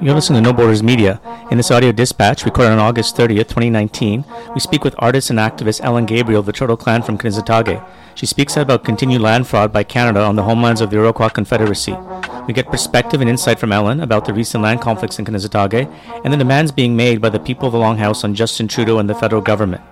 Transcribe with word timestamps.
You're 0.00 0.14
listening 0.14 0.42
to 0.44 0.48
No 0.48 0.52
Borders 0.52 0.82
Media. 0.84 1.20
In 1.50 1.56
this 1.56 1.72
audio 1.72 1.90
dispatch, 1.90 2.44
recorded 2.44 2.70
on 2.70 2.78
August 2.78 3.16
30th, 3.16 3.48
2019, 3.48 4.24
we 4.54 4.60
speak 4.60 4.84
with 4.84 4.94
artist 4.98 5.30
and 5.30 5.40
activist 5.40 5.80
Ellen 5.82 6.06
Gabriel 6.06 6.38
of 6.38 6.46
the 6.46 6.52
Turtle 6.52 6.76
Clan 6.76 7.02
from 7.02 7.18
Kanesatake. 7.18 7.84
She 8.14 8.26
speaks 8.26 8.56
about 8.56 8.84
continued 8.84 9.22
land 9.22 9.48
fraud 9.48 9.72
by 9.72 9.82
Canada 9.82 10.20
on 10.22 10.36
the 10.36 10.44
homelands 10.44 10.80
of 10.80 10.90
the 10.90 10.98
Iroquois 10.98 11.30
Confederacy. 11.30 11.96
We 12.46 12.54
get 12.54 12.66
perspective 12.66 13.20
and 13.20 13.30
insight 13.30 13.60
from 13.60 13.72
Ellen 13.72 14.00
about 14.00 14.24
the 14.24 14.34
recent 14.34 14.64
land 14.64 14.80
conflicts 14.80 15.18
in 15.18 15.24
Kanesatake 15.24 15.88
and 16.24 16.32
the 16.32 16.36
demands 16.36 16.72
being 16.72 16.96
made 16.96 17.20
by 17.20 17.28
the 17.28 17.38
people 17.38 17.66
of 17.66 17.72
the 17.72 17.78
Longhouse 17.78 18.24
on 18.24 18.34
Justin 18.34 18.66
Trudeau 18.66 18.98
and 18.98 19.08
the 19.08 19.14
federal 19.14 19.40
government. 19.40 19.82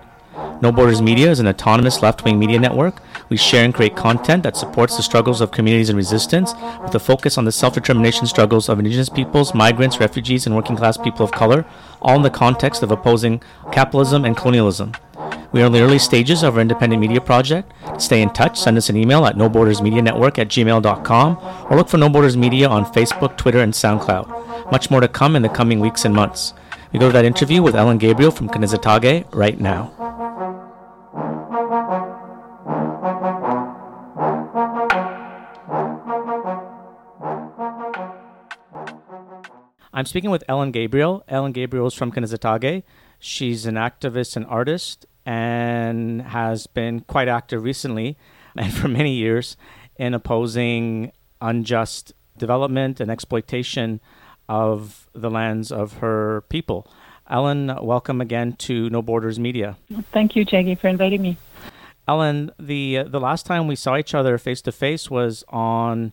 No 0.61 0.71
Borders 0.71 1.01
Media 1.01 1.31
is 1.31 1.39
an 1.39 1.47
autonomous 1.47 2.03
left 2.03 2.23
wing 2.23 2.37
media 2.37 2.59
network. 2.59 3.01
We 3.29 3.37
share 3.37 3.63
and 3.63 3.73
create 3.73 3.95
content 3.95 4.43
that 4.43 4.55
supports 4.55 4.95
the 4.95 5.01
struggles 5.01 5.41
of 5.41 5.49
communities 5.49 5.89
in 5.89 5.95
resistance 5.95 6.53
with 6.83 6.93
a 6.93 6.99
focus 6.99 7.37
on 7.37 7.45
the 7.45 7.51
self 7.51 7.73
determination 7.73 8.27
struggles 8.27 8.69
of 8.69 8.77
Indigenous 8.77 9.09
peoples, 9.09 9.55
migrants, 9.55 9.99
refugees, 9.99 10.45
and 10.45 10.55
working 10.55 10.75
class 10.75 10.97
people 10.97 11.25
of 11.25 11.31
color, 11.31 11.65
all 12.01 12.17
in 12.17 12.21
the 12.21 12.29
context 12.29 12.83
of 12.83 12.91
opposing 12.91 13.41
capitalism 13.71 14.23
and 14.23 14.37
colonialism. 14.37 14.91
We 15.53 15.61
are 15.61 15.65
in 15.65 15.73
the 15.73 15.81
early 15.81 15.99
stages 15.99 16.43
of 16.43 16.55
our 16.55 16.61
independent 16.61 17.01
media 17.01 17.19
project. 17.19 17.73
Stay 17.97 18.21
in 18.21 18.29
touch, 18.29 18.57
send 18.57 18.77
us 18.77 18.89
an 18.89 18.95
email 18.95 19.25
at 19.25 19.35
nobordersmedianetwork 19.35 20.39
at 20.39 20.47
gmail.com 20.47 21.67
or 21.69 21.75
look 21.75 21.89
for 21.89 21.97
No 21.97 22.07
Borders 22.07 22.37
Media 22.37 22.69
on 22.69 22.85
Facebook, 22.85 23.37
Twitter, 23.37 23.59
and 23.59 23.73
SoundCloud. 23.73 24.71
Much 24.71 24.89
more 24.89 25.01
to 25.01 25.09
come 25.09 25.35
in 25.35 25.41
the 25.41 25.49
coming 25.49 25.81
weeks 25.81 26.05
and 26.05 26.15
months. 26.15 26.53
We 26.93 26.99
go 26.99 27.07
to 27.07 27.13
that 27.13 27.25
interview 27.25 27.61
with 27.61 27.75
Ellen 27.75 27.97
Gabriel 27.97 28.31
from 28.31 28.47
Kanesatake 28.47 29.33
right 29.33 29.59
now. 29.59 29.91
I'm 39.93 40.05
speaking 40.05 40.31
with 40.31 40.45
Ellen 40.47 40.71
Gabriel. 40.71 41.23
Ellen 41.27 41.51
Gabriel 41.51 41.87
is 41.87 41.93
from 41.93 42.11
Kanesatake. 42.13 42.83
She's 43.19 43.65
an 43.65 43.75
activist 43.75 44.35
and 44.35 44.45
artist 44.47 45.05
and 45.31 46.21
has 46.23 46.67
been 46.67 46.99
quite 46.99 47.29
active 47.29 47.63
recently 47.63 48.17
and 48.57 48.73
for 48.73 48.89
many 48.89 49.13
years 49.13 49.55
in 49.95 50.13
opposing 50.13 51.11
unjust 51.39 52.13
development 52.37 52.99
and 52.99 53.09
exploitation 53.09 54.01
of 54.49 55.09
the 55.13 55.29
lands 55.29 55.71
of 55.71 55.93
her 55.99 56.41
people. 56.49 56.85
Ellen, 57.29 57.73
welcome 57.81 58.19
again 58.19 58.53
to 58.67 58.89
No 58.89 59.01
Borders 59.01 59.39
Media. 59.39 59.77
Thank 60.11 60.35
you, 60.35 60.45
Jaggy, 60.45 60.77
for 60.77 60.89
inviting 60.89 61.21
me. 61.21 61.37
Ellen, 62.09 62.51
the 62.59 62.97
uh, 62.97 63.03
the 63.05 63.21
last 63.21 63.45
time 63.45 63.67
we 63.67 63.77
saw 63.77 63.95
each 63.95 64.13
other 64.13 64.37
face 64.37 64.61
to 64.63 64.71
face 64.73 65.09
was 65.09 65.45
on 65.47 66.11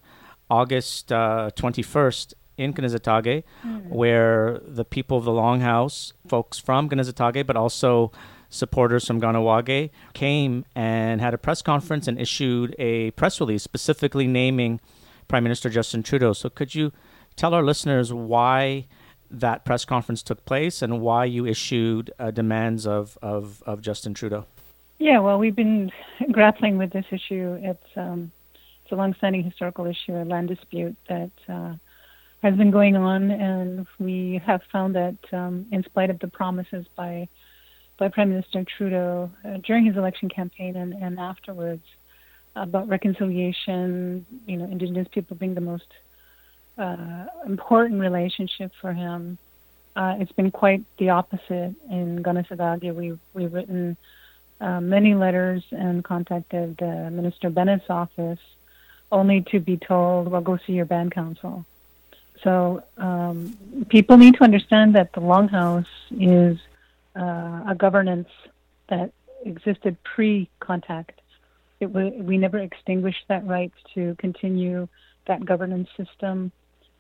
August 0.48 1.08
twenty 1.08 1.82
uh, 1.82 1.94
first 1.96 2.34
in 2.56 2.72
Kanesatake, 2.72 3.42
mm. 3.64 3.88
where 3.88 4.60
the 4.64 4.84
people 4.84 5.16
of 5.18 5.24
the 5.24 5.32
Longhouse, 5.32 6.12
folks 6.28 6.58
from 6.58 6.88
Kanesatake, 6.88 7.46
but 7.46 7.56
also 7.56 8.12
supporters 8.48 9.06
from 9.06 9.20
Kahnawake, 9.20 9.90
came 10.14 10.64
and 10.74 11.20
had 11.20 11.34
a 11.34 11.38
press 11.38 11.62
conference 11.62 12.08
and 12.08 12.20
issued 12.20 12.74
a 12.78 13.10
press 13.12 13.40
release 13.40 13.62
specifically 13.62 14.26
naming 14.26 14.80
Prime 15.28 15.42
Minister 15.42 15.68
Justin 15.68 16.02
Trudeau. 16.02 16.32
So, 16.32 16.48
could 16.48 16.74
you 16.74 16.92
tell 17.36 17.54
our 17.54 17.62
listeners 17.62 18.12
why 18.12 18.86
that 19.30 19.64
press 19.64 19.84
conference 19.84 20.22
took 20.22 20.44
place 20.44 20.80
and 20.80 21.00
why 21.00 21.24
you 21.24 21.44
issued 21.46 22.10
uh, 22.18 22.30
demands 22.30 22.86
of, 22.86 23.18
of, 23.20 23.62
of 23.66 23.82
Justin 23.82 24.14
Trudeau? 24.14 24.46
Yeah, 24.98 25.20
well, 25.20 25.38
we've 25.38 25.54
been 25.54 25.92
grappling 26.32 26.78
with 26.78 26.92
this 26.92 27.04
issue. 27.10 27.58
It's 27.62 27.86
um, 27.96 28.32
it's 28.82 28.92
a 28.92 28.96
long-standing 28.96 29.44
historical 29.44 29.84
issue, 29.84 30.14
a 30.14 30.24
land 30.24 30.48
dispute 30.48 30.96
that 31.10 31.30
uh, 31.46 31.74
has 32.42 32.56
been 32.56 32.70
going 32.70 32.96
on, 32.96 33.30
and 33.30 33.86
we 33.98 34.40
have 34.46 34.62
found 34.72 34.94
that, 34.94 35.16
um, 35.30 35.66
in 35.70 35.84
spite 35.84 36.08
of 36.08 36.18
the 36.20 36.28
promises 36.28 36.86
by 36.96 37.28
by 37.98 38.08
Prime 38.08 38.30
Minister 38.30 38.64
Trudeau 38.64 39.30
uh, 39.44 39.58
during 39.58 39.84
his 39.84 39.96
election 39.96 40.28
campaign 40.28 40.76
and, 40.76 40.94
and 40.94 41.18
afterwards 41.18 41.82
about 42.56 42.88
reconciliation, 42.88 44.24
you 44.46 44.56
know, 44.56 44.64
Indigenous 44.64 45.08
people 45.08 45.36
being 45.36 45.54
the 45.54 45.60
most 45.60 45.86
uh, 46.78 47.26
important 47.44 48.00
relationship 48.00 48.72
for 48.80 48.92
him, 48.92 49.36
uh, 49.96 50.16
it's 50.20 50.32
been 50.32 50.50
quite 50.50 50.84
the 50.96 51.10
opposite 51.10 51.74
in 51.90 52.22
Kanesatake. 52.22 52.94
We've 52.94 53.18
we've 53.34 53.52
written 53.52 53.96
uh, 54.60 54.80
many 54.80 55.14
letters 55.14 55.64
and 55.72 56.04
contacted 56.04 56.80
Minister 56.80 57.50
Bennett's 57.50 57.90
office, 57.90 58.38
only 59.10 59.40
to 59.50 59.58
be 59.58 59.76
told, 59.76 60.28
"Well, 60.28 60.40
go 60.40 60.56
see 60.56 60.74
your 60.74 60.84
band 60.84 61.10
council." 61.12 61.64
So 62.44 62.84
um, 62.96 63.56
people 63.88 64.16
need 64.16 64.34
to 64.36 64.44
understand 64.44 64.94
that 64.94 65.12
the 65.12 65.20
Longhouse 65.20 65.86
is 66.12 66.58
uh, 67.16 67.64
a 67.68 67.76
governance 67.78 68.28
that 68.88 69.12
existed 69.44 69.96
pre-contact. 70.02 71.20
It 71.80 71.92
w- 71.92 72.22
we 72.22 72.38
never 72.38 72.58
extinguished 72.58 73.24
that 73.28 73.46
right 73.46 73.72
to 73.94 74.16
continue 74.18 74.88
that 75.26 75.44
governance 75.44 75.88
system. 75.96 76.52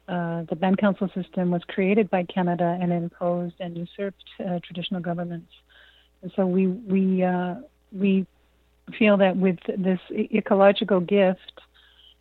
Uh, 0.08 0.44
the 0.48 0.56
band 0.56 0.78
council 0.78 1.08
system 1.14 1.50
was 1.50 1.62
created 1.68 2.08
by 2.10 2.24
Canada 2.24 2.78
and 2.80 2.92
imposed 2.92 3.56
and 3.60 3.76
usurped 3.76 4.24
uh, 4.40 4.58
traditional 4.64 5.00
governments. 5.00 5.50
And 6.22 6.32
so 6.34 6.46
we 6.46 6.66
we 6.66 7.22
uh, 7.22 7.56
we 7.92 8.26
feel 8.98 9.16
that 9.18 9.36
with 9.36 9.58
this 9.66 10.00
ecological 10.10 11.00
gift, 11.00 11.60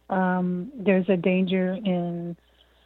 um, 0.09 0.72
there's 0.76 1.08
a 1.09 1.18
danger 1.18 1.74
in 1.74 2.36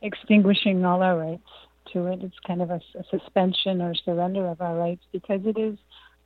extinguishing 0.01 0.85
all 0.85 1.01
our 1.01 1.17
rights 1.17 1.49
to 1.93 2.07
it. 2.07 2.19
It's 2.23 2.35
kind 2.45 2.61
of 2.61 2.69
a, 2.69 2.81
a 2.97 3.03
suspension 3.09 3.81
or 3.81 3.93
surrender 3.95 4.47
of 4.47 4.61
our 4.61 4.75
rights 4.75 5.03
because 5.11 5.41
it 5.45 5.57
is 5.57 5.77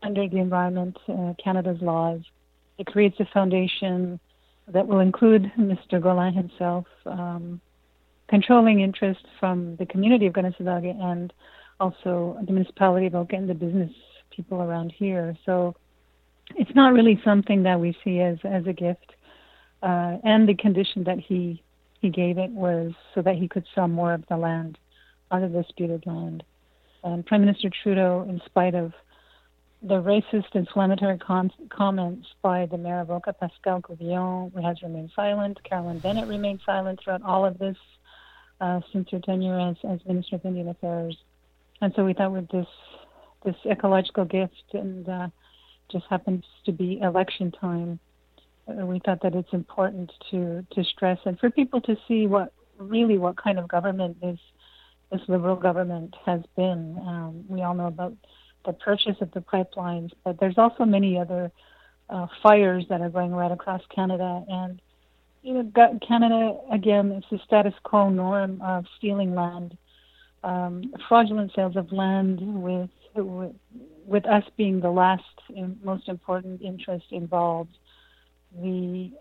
under 0.03 0.27
the 0.27 0.37
Environment 0.37 0.97
uh, 1.07 1.33
Canada's 1.43 1.81
laws. 1.81 2.21
It 2.77 2.87
creates 2.87 3.19
a 3.19 3.25
foundation 3.33 4.19
that 4.67 4.87
will 4.87 4.99
include 4.99 5.51
Mr. 5.57 6.01
Gollin 6.01 6.33
himself, 6.33 6.85
um, 7.05 7.61
controlling 8.27 8.81
interest 8.81 9.25
from 9.39 9.75
the 9.77 9.85
community 9.85 10.27
of 10.27 10.33
Kanesatake 10.33 10.99
and 11.01 11.31
also 11.79 12.37
the 12.45 12.51
municipality 12.51 13.07
of 13.07 13.15
Oka 13.15 13.35
and 13.35 13.49
the 13.49 13.53
business 13.53 13.91
people 14.35 14.61
around 14.61 14.93
here. 14.97 15.37
So 15.45 15.75
it's 16.55 16.73
not 16.75 16.93
really 16.93 17.21
something 17.23 17.63
that 17.63 17.79
we 17.79 17.95
see 18.03 18.19
as, 18.19 18.37
as 18.43 18.65
a 18.67 18.73
gift. 18.73 19.13
Uh, 19.83 20.17
and 20.23 20.47
the 20.47 20.55
condition 20.55 21.03
that 21.03 21.19
he 21.19 21.61
he 22.05 22.09
gave 22.09 22.37
it 22.37 22.51
was 22.51 22.91
so 23.13 23.21
that 23.21 23.35
he 23.35 23.47
could 23.47 23.65
sell 23.73 23.87
more 23.87 24.13
of 24.13 24.23
the 24.29 24.37
land, 24.37 24.77
out 25.31 25.43
of 25.43 25.53
disputed 25.53 26.05
land. 26.05 26.43
And 27.03 27.25
Prime 27.25 27.41
Minister 27.41 27.69
Trudeau, 27.83 28.25
in 28.27 28.41
spite 28.45 28.75
of 28.75 28.93
the 29.81 30.01
racist, 30.01 30.55
inflammatory 30.55 31.17
com- 31.19 31.51
comments 31.69 32.27
by 32.41 32.65
the 32.65 32.77
mayor 32.77 33.01
of 33.01 33.11
Oka, 33.11 33.33
Pascal 33.33 33.81
Quevillon, 33.81 34.51
has 34.63 34.81
remained 34.81 35.11
silent. 35.15 35.59
Carolyn 35.63 35.99
Bennett 35.99 36.27
remained 36.27 36.61
silent 36.65 36.99
throughout 37.03 37.21
all 37.21 37.45
of 37.45 37.59
this 37.59 37.77
uh, 38.61 38.79
since 38.91 39.09
her 39.11 39.19
tenure 39.19 39.59
as, 39.59 39.75
as 39.87 39.99
Minister 40.07 40.37
of 40.37 40.45
Indian 40.45 40.69
Affairs. 40.69 41.15
And 41.81 41.93
so 41.95 42.05
we 42.05 42.13
thought 42.13 42.31
with 42.31 42.49
this 42.49 42.67
this 43.43 43.55
ecological 43.69 44.25
gift, 44.25 44.63
and 44.73 45.07
uh, 45.07 45.27
just 45.91 46.05
happens 46.09 46.43
to 46.65 46.71
be 46.71 46.99
election 46.99 47.51
time, 47.51 47.99
uh, 48.67 48.85
we 48.85 48.99
thought 49.05 49.21
that 49.21 49.35
it's 49.35 49.53
important 49.53 50.11
to 50.31 50.65
to 50.71 50.83
stress 50.83 51.19
and 51.25 51.37
for 51.39 51.51
people 51.51 51.79
to 51.81 51.95
see 52.07 52.25
what 52.25 52.53
really 52.79 53.17
what 53.17 53.37
kind 53.37 53.59
of 53.59 53.67
government 53.67 54.19
this 54.19 54.39
this 55.17 55.27
liberal 55.27 55.55
government 55.55 56.15
has 56.25 56.41
been. 56.55 56.97
Um, 57.05 57.45
we 57.47 57.61
all 57.61 57.73
know 57.73 57.87
about 57.87 58.13
the 58.65 58.73
purchase 58.73 59.17
of 59.21 59.31
the 59.31 59.41
pipelines, 59.41 60.11
but 60.23 60.39
there's 60.39 60.57
also 60.57 60.85
many 60.85 61.17
other 61.17 61.51
uh, 62.09 62.27
fires 62.41 62.85
that 62.89 63.01
are 63.01 63.09
going 63.09 63.31
right 63.31 63.51
across 63.51 63.81
Canada. 63.93 64.43
And 64.47 64.81
you 65.43 65.53
know, 65.53 65.99
Canada 66.07 66.57
again, 66.71 67.11
it's 67.11 67.27
the 67.29 67.39
status 67.45 67.73
quo 67.83 68.09
norm 68.09 68.61
of 68.61 68.85
stealing 68.97 69.35
land, 69.35 69.77
um, 70.43 70.93
fraudulent 71.07 71.51
sales 71.55 71.75
of 71.75 71.91
land, 71.91 72.39
with, 72.41 72.89
with 73.15 73.55
with 74.05 74.25
us 74.27 74.43
being 74.55 74.81
the 74.81 74.91
last 74.91 75.23
most 75.83 76.09
important 76.09 76.61
interest 76.61 77.05
involved 77.11 77.75
the 78.61 79.11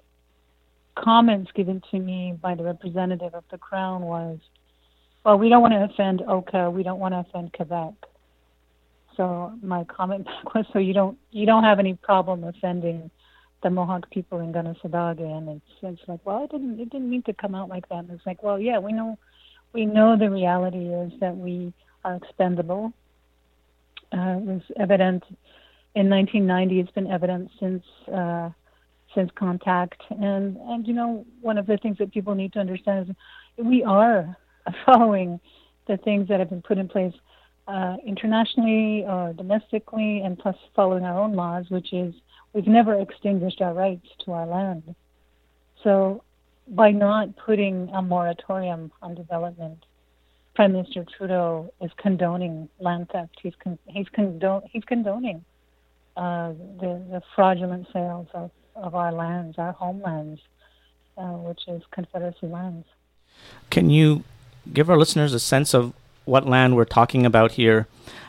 comments 0.94 1.50
given 1.54 1.82
to 1.90 1.98
me 1.98 2.34
by 2.40 2.54
the 2.54 2.62
representative 2.62 3.34
of 3.34 3.44
the 3.50 3.58
Crown 3.58 4.02
was, 4.02 4.38
well, 5.24 5.38
we 5.38 5.48
don't 5.48 5.62
want 5.62 5.72
to 5.72 5.84
offend 5.84 6.22
Oka, 6.22 6.70
we 6.70 6.82
don't 6.82 7.00
want 7.00 7.14
to 7.14 7.20
offend 7.20 7.52
Quebec. 7.52 7.94
So 9.16 9.52
my 9.62 9.84
comment 9.84 10.24
back 10.44 10.54
was, 10.54 10.66
so 10.72 10.78
you 10.78 10.92
don't 10.92 11.18
you 11.30 11.46
don't 11.46 11.64
have 11.64 11.78
any 11.78 11.94
problem 11.94 12.44
offending 12.44 13.10
the 13.62 13.70
Mohawk 13.70 14.10
people 14.10 14.40
in 14.40 14.52
Kanesatake, 14.52 15.20
and 15.20 15.48
it's 15.48 15.72
it's 15.82 16.08
like, 16.08 16.20
well, 16.24 16.44
it 16.44 16.50
didn't 16.50 16.78
it 16.78 16.90
didn't 16.90 17.08
mean 17.08 17.22
to 17.22 17.32
come 17.32 17.54
out 17.54 17.68
like 17.68 17.88
that. 17.88 18.00
And 18.00 18.10
it's 18.10 18.26
like, 18.26 18.42
well, 18.42 18.60
yeah, 18.60 18.78
we 18.78 18.92
know 18.92 19.18
we 19.72 19.86
know 19.86 20.16
the 20.16 20.30
reality 20.30 20.86
is 20.88 21.12
that 21.20 21.36
we 21.36 21.72
are 22.04 22.16
expendable. 22.16 22.92
Uh, 24.12 24.36
it 24.36 24.42
was 24.42 24.62
evident 24.78 25.24
in 25.94 26.10
1990. 26.10 26.80
It's 26.80 26.90
been 26.90 27.10
evident 27.10 27.50
since 27.58 27.82
uh, 28.12 28.50
since 29.14 29.30
contact, 29.34 30.02
and 30.10 30.56
and 30.56 30.86
you 30.86 30.92
know 30.92 31.24
one 31.40 31.56
of 31.56 31.66
the 31.66 31.78
things 31.78 31.96
that 31.98 32.12
people 32.12 32.34
need 32.34 32.52
to 32.52 32.58
understand 32.58 33.08
is 33.08 33.64
we 33.64 33.82
are 33.82 34.36
following 34.86 35.40
the 35.86 35.96
things 35.98 36.28
that 36.28 36.40
have 36.40 36.50
been 36.50 36.62
put 36.62 36.78
in 36.78 36.88
place 36.88 37.14
uh, 37.66 37.96
internationally 38.06 39.04
or 39.06 39.32
domestically, 39.32 40.20
and 40.20 40.38
plus 40.38 40.56
following 40.76 41.04
our 41.04 41.18
own 41.18 41.34
laws, 41.34 41.64
which 41.70 41.92
is 41.92 42.14
we've 42.52 42.66
never 42.66 43.00
extinguished 43.00 43.60
our 43.60 43.72
rights 43.72 44.06
to 44.24 44.32
our 44.32 44.46
land. 44.46 44.94
So, 45.82 46.22
by 46.68 46.90
not 46.90 47.36
putting 47.36 47.90
a 47.90 48.00
moratorium 48.00 48.90
on 49.02 49.14
development, 49.14 49.84
Prime 50.54 50.72
Minister 50.72 51.04
Trudeau 51.16 51.72
is 51.80 51.90
condoning 51.98 52.68
land 52.78 53.08
theft. 53.12 53.38
He's 53.42 53.54
con- 53.62 53.78
he's, 53.86 54.08
condone- 54.14 54.62
he's 54.70 54.84
condoning 54.84 55.44
uh, 56.16 56.52
the, 56.80 57.02
the 57.10 57.22
fraudulent 57.34 57.86
sales 57.92 58.28
of, 58.34 58.50
of 58.76 58.94
our 58.94 59.12
lands, 59.12 59.58
our 59.58 59.72
homelands, 59.72 60.40
uh, 61.18 61.32
which 61.32 61.60
is 61.66 61.82
Confederacy 61.92 62.46
lands. 62.46 62.86
Can 63.70 63.90
you 63.90 64.22
give 64.72 64.88
our 64.90 64.96
listeners 64.96 65.34
a 65.34 65.40
sense 65.40 65.74
of 65.74 65.92
what 66.24 66.46
land 66.46 66.76
we're 66.76 66.84
talking 66.84 67.26
about 67.26 67.52
here? 67.52 67.86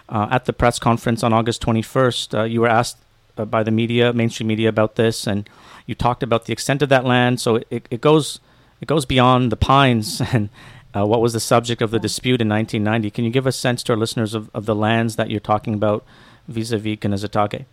Uh, 0.07 0.27
at 0.29 0.45
the 0.45 0.53
press 0.53 0.77
conference 0.77 1.23
on 1.23 1.33
August 1.33 1.63
21st, 1.63 2.39
uh, 2.39 2.43
you 2.43 2.61
were 2.61 2.67
asked 2.67 2.97
uh, 3.37 3.45
by 3.45 3.63
the 3.63 3.71
media, 3.71 4.13
mainstream 4.13 4.47
media, 4.47 4.69
about 4.69 4.95
this, 4.95 5.25
and 5.25 5.49
you 5.87 5.95
talked 5.95 6.21
about 6.21 6.45
the 6.45 6.53
extent 6.53 6.83
of 6.83 6.89
that 6.89 7.05
land. 7.05 7.41
So 7.41 7.55
it, 7.71 7.87
it 7.89 8.01
goes 8.01 8.39
it 8.81 8.87
goes 8.87 9.05
beyond 9.05 9.51
the 9.51 9.55
pines 9.55 10.21
and 10.33 10.49
uh, 10.95 11.05
what 11.05 11.21
was 11.21 11.33
the 11.33 11.39
subject 11.39 11.81
of 11.81 11.91
the 11.91 11.99
dispute 11.99 12.41
in 12.41 12.49
1990. 12.49 13.11
Can 13.11 13.25
you 13.25 13.31
give 13.31 13.47
a 13.47 13.51
sense 13.51 13.83
to 13.83 13.93
our 13.93 13.97
listeners 13.97 14.33
of, 14.33 14.49
of 14.53 14.65
the 14.65 14.75
lands 14.75 15.15
that 15.17 15.29
you're 15.29 15.39
talking 15.39 15.73
about 15.73 16.05
vis-a-vis 16.47 16.97
Kanesatake? 16.97 17.65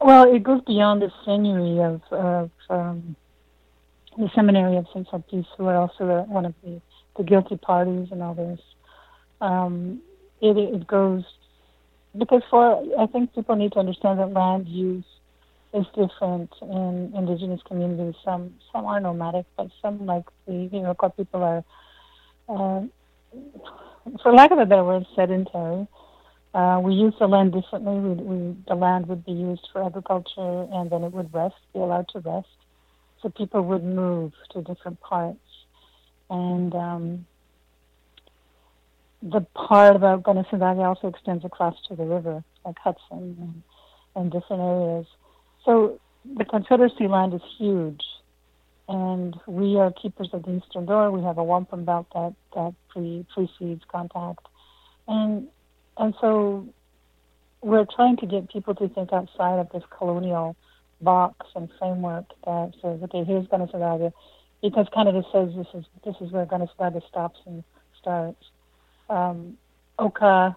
Well, 0.00 0.32
it 0.34 0.42
goes 0.42 0.62
beyond 0.62 1.02
the 1.02 1.12
seigneury 1.26 1.78
of, 1.78 2.12
of 2.12 2.50
um, 2.70 3.16
the 4.18 4.30
seminary 4.34 4.76
of 4.76 4.86
Saint 4.92 5.08
Sulpice, 5.08 5.46
who 5.56 5.66
are 5.66 5.76
also 5.76 6.06
the, 6.06 6.22
one 6.22 6.46
of 6.46 6.54
the, 6.64 6.80
the 7.16 7.22
guilty 7.22 7.56
parties 7.56 8.08
and 8.10 8.22
all 8.22 8.34
this. 8.34 8.60
Um, 9.40 10.02
it, 10.40 10.56
it 10.56 10.86
goes 10.86 11.24
because 12.16 12.42
for 12.50 12.82
I 12.98 13.06
think 13.06 13.34
people 13.34 13.56
need 13.56 13.72
to 13.72 13.78
understand 13.78 14.18
that 14.18 14.32
land 14.32 14.68
use 14.68 15.04
is 15.72 15.86
different 15.94 16.50
in 16.60 17.12
indigenous 17.16 17.60
communities. 17.66 18.14
Some 18.24 18.54
some 18.72 18.84
are 18.84 19.00
nomadic, 19.00 19.46
but 19.56 19.68
some 19.80 20.04
like 20.06 20.24
the 20.46 20.68
Iroquois 20.72 21.10
people 21.10 21.42
are, 21.42 21.64
uh, 22.48 22.82
for 24.22 24.32
lack 24.32 24.50
of 24.50 24.58
a 24.58 24.66
better 24.66 24.84
word, 24.84 25.06
sedentary. 25.16 25.86
Uh, 26.54 26.78
we 26.84 26.92
use 26.92 27.14
the 27.18 27.26
land 27.26 27.52
differently. 27.52 27.94
We, 27.94 28.14
we, 28.22 28.56
the 28.68 28.74
land 28.74 29.06
would 29.06 29.24
be 29.24 29.32
used 29.32 29.66
for 29.72 29.82
agriculture, 29.82 30.68
and 30.70 30.90
then 30.90 31.02
it 31.02 31.12
would 31.12 31.32
rest, 31.32 31.54
be 31.72 31.80
allowed 31.80 32.08
to 32.08 32.18
rest. 32.18 32.48
So 33.22 33.30
people 33.30 33.62
would 33.62 33.84
move 33.84 34.32
to 34.50 34.60
different 34.60 35.00
parts, 35.00 35.38
and 36.32 36.74
um, 36.74 37.26
the 39.22 39.42
part 39.54 39.94
about 39.94 40.22
Kanesatake 40.22 40.78
also 40.78 41.08
extends 41.08 41.44
across 41.44 41.76
to 41.88 41.94
the 41.94 42.04
river, 42.04 42.42
like 42.64 42.78
Hudson 42.78 43.36
and, 43.38 43.62
and 44.16 44.32
different 44.32 44.62
areas. 44.62 45.06
So 45.64 46.00
the 46.24 46.46
Confederacy 46.46 47.06
land 47.06 47.34
is 47.34 47.42
huge, 47.58 48.00
and 48.88 49.38
we 49.46 49.76
are 49.76 49.92
keepers 49.92 50.30
of 50.32 50.44
the 50.44 50.56
Eastern 50.56 50.86
Door. 50.86 51.10
We 51.10 51.22
have 51.22 51.36
a 51.36 51.44
wampum 51.44 51.84
belt 51.84 52.06
that 52.14 52.34
that 52.54 52.74
pre 52.88 53.26
precedes 53.34 53.82
contact, 53.88 54.46
and 55.06 55.48
and 55.98 56.14
so 56.18 56.66
we're 57.60 57.86
trying 57.94 58.16
to 58.16 58.26
get 58.26 58.50
people 58.50 58.74
to 58.76 58.88
think 58.88 59.12
outside 59.12 59.58
of 59.58 59.68
this 59.70 59.84
colonial 59.96 60.56
box 61.02 61.46
and 61.54 61.68
framework 61.78 62.24
that 62.46 62.72
says, 62.80 63.00
okay, 63.02 63.22
here's 63.24 63.46
Kanesatake, 63.46 64.12
because 64.62 64.86
Canada 64.94 65.22
says 65.32 65.50
this 65.56 65.66
is 65.74 65.84
this 66.04 66.14
is 66.20 66.30
where 66.30 66.46
Kanesatake 66.46 67.06
stops 67.08 67.40
and 67.46 67.64
starts 68.00 68.42
um, 69.10 69.58
Oka, 69.98 70.56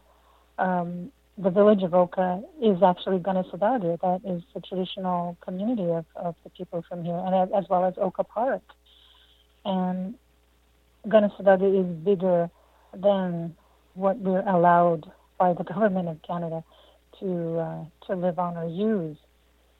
um, 0.57 1.11
the 1.37 1.49
village 1.49 1.83
of 1.83 1.93
Oka, 1.93 2.41
is 2.61 2.81
actually 2.81 3.19
Kanesatake. 3.19 3.99
That 4.01 4.21
is 4.25 4.43
the 4.53 4.61
traditional 4.61 5.37
community 5.41 5.89
of, 5.89 6.05
of 6.15 6.35
the 6.43 6.49
people 6.51 6.83
from 6.87 7.03
here, 7.03 7.21
and 7.25 7.53
as 7.53 7.65
well 7.69 7.83
as 7.85 7.95
Oka 7.97 8.23
Park. 8.23 8.61
And 9.65 10.15
Kanesatake 11.07 11.81
is 11.81 12.03
bigger 12.03 12.49
than 12.93 13.55
what 13.95 14.17
we're 14.19 14.47
allowed 14.47 15.11
by 15.37 15.53
the 15.53 15.63
government 15.73 16.07
of 16.07 16.21
Canada 16.21 16.63
to 17.19 17.59
uh, 17.59 17.83
to 18.07 18.15
live 18.15 18.39
on 18.39 18.55
or 18.57 18.67
use. 18.67 19.17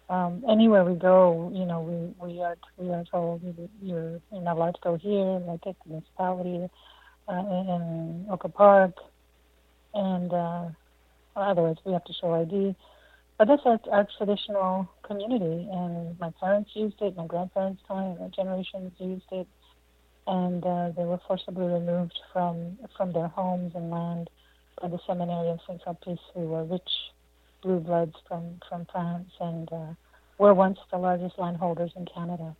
Um, 0.08 0.44
anywhere 0.48 0.84
we 0.86 0.96
go, 0.96 1.52
you 1.54 1.66
know, 1.66 1.82
we, 1.82 2.28
we 2.34 2.42
are 2.42 2.56
we 2.78 2.90
are 2.90 3.04
told 3.06 3.42
you're, 3.82 4.22
not 4.32 4.58
allowed 4.58 4.76
to 4.76 4.82
go 4.84 4.98
here, 4.98 5.40
like 5.48 5.66
at 5.66 5.76
the 5.84 5.90
municipality 5.90 6.70
uh, 7.28 7.34
in 7.34 8.28
Oka 8.30 8.50
Park, 8.50 8.94
and 9.96 10.32
uh, 10.32 10.66
otherwise 11.36 11.78
we 11.86 11.94
have 11.94 12.04
to 12.06 12.14
show 12.14 12.34
ID. 12.34 12.76
But 13.40 13.48
that's 13.48 13.64
our, 13.66 13.80
our 13.92 14.08
traditional 14.18 14.88
community, 15.04 15.68
and 15.72 16.18
my 16.20 16.32
parents 16.40 16.70
used 16.76 17.02
it, 17.02 17.18
my 17.18 17.26
grandparents' 17.26 17.82
time, 17.88 18.18
my 18.20 18.28
generations 18.28 18.94
used 19.00 19.26
it, 19.32 19.48
and 20.28 20.64
uh, 20.64 20.92
they 20.96 21.04
were 21.04 21.20
forcibly 21.28 21.66
removed 21.66 22.18
from 22.32 22.78
from 22.96 23.12
their 23.12 23.28
homes 23.30 23.72
and 23.74 23.90
land 23.90 24.30
by 24.80 24.88
the 24.88 25.00
seminary 25.08 25.50
of 25.50 25.60
Saint 25.68 25.82
Sulpice, 25.84 26.20
who 26.36 26.42
were 26.42 26.64
rich 26.64 26.92
blue 27.66 27.80
bloods 27.80 28.16
from 28.28 28.62
from 28.70 28.86
France, 28.92 29.32
and 29.42 29.68
uh, 29.74 29.94
were 30.38 30.54
once 30.54 30.80
the 30.92 30.98
largest 30.98 31.38
landholders 31.38 31.92
in 31.96 32.06
Canada. 32.06 32.56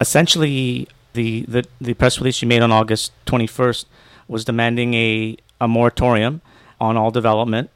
Essentially, 0.00 0.88
the, 1.12 1.42
the, 1.42 1.64
the 1.80 1.94
press 1.94 2.18
release 2.18 2.42
you 2.42 2.48
made 2.48 2.62
on 2.62 2.72
August 2.72 3.12
21st 3.26 3.84
was 4.28 4.44
demanding 4.44 4.94
a, 4.94 5.36
a 5.60 5.68
moratorium 5.68 6.40
on 6.80 6.96
all 6.96 7.10
development. 7.10 7.70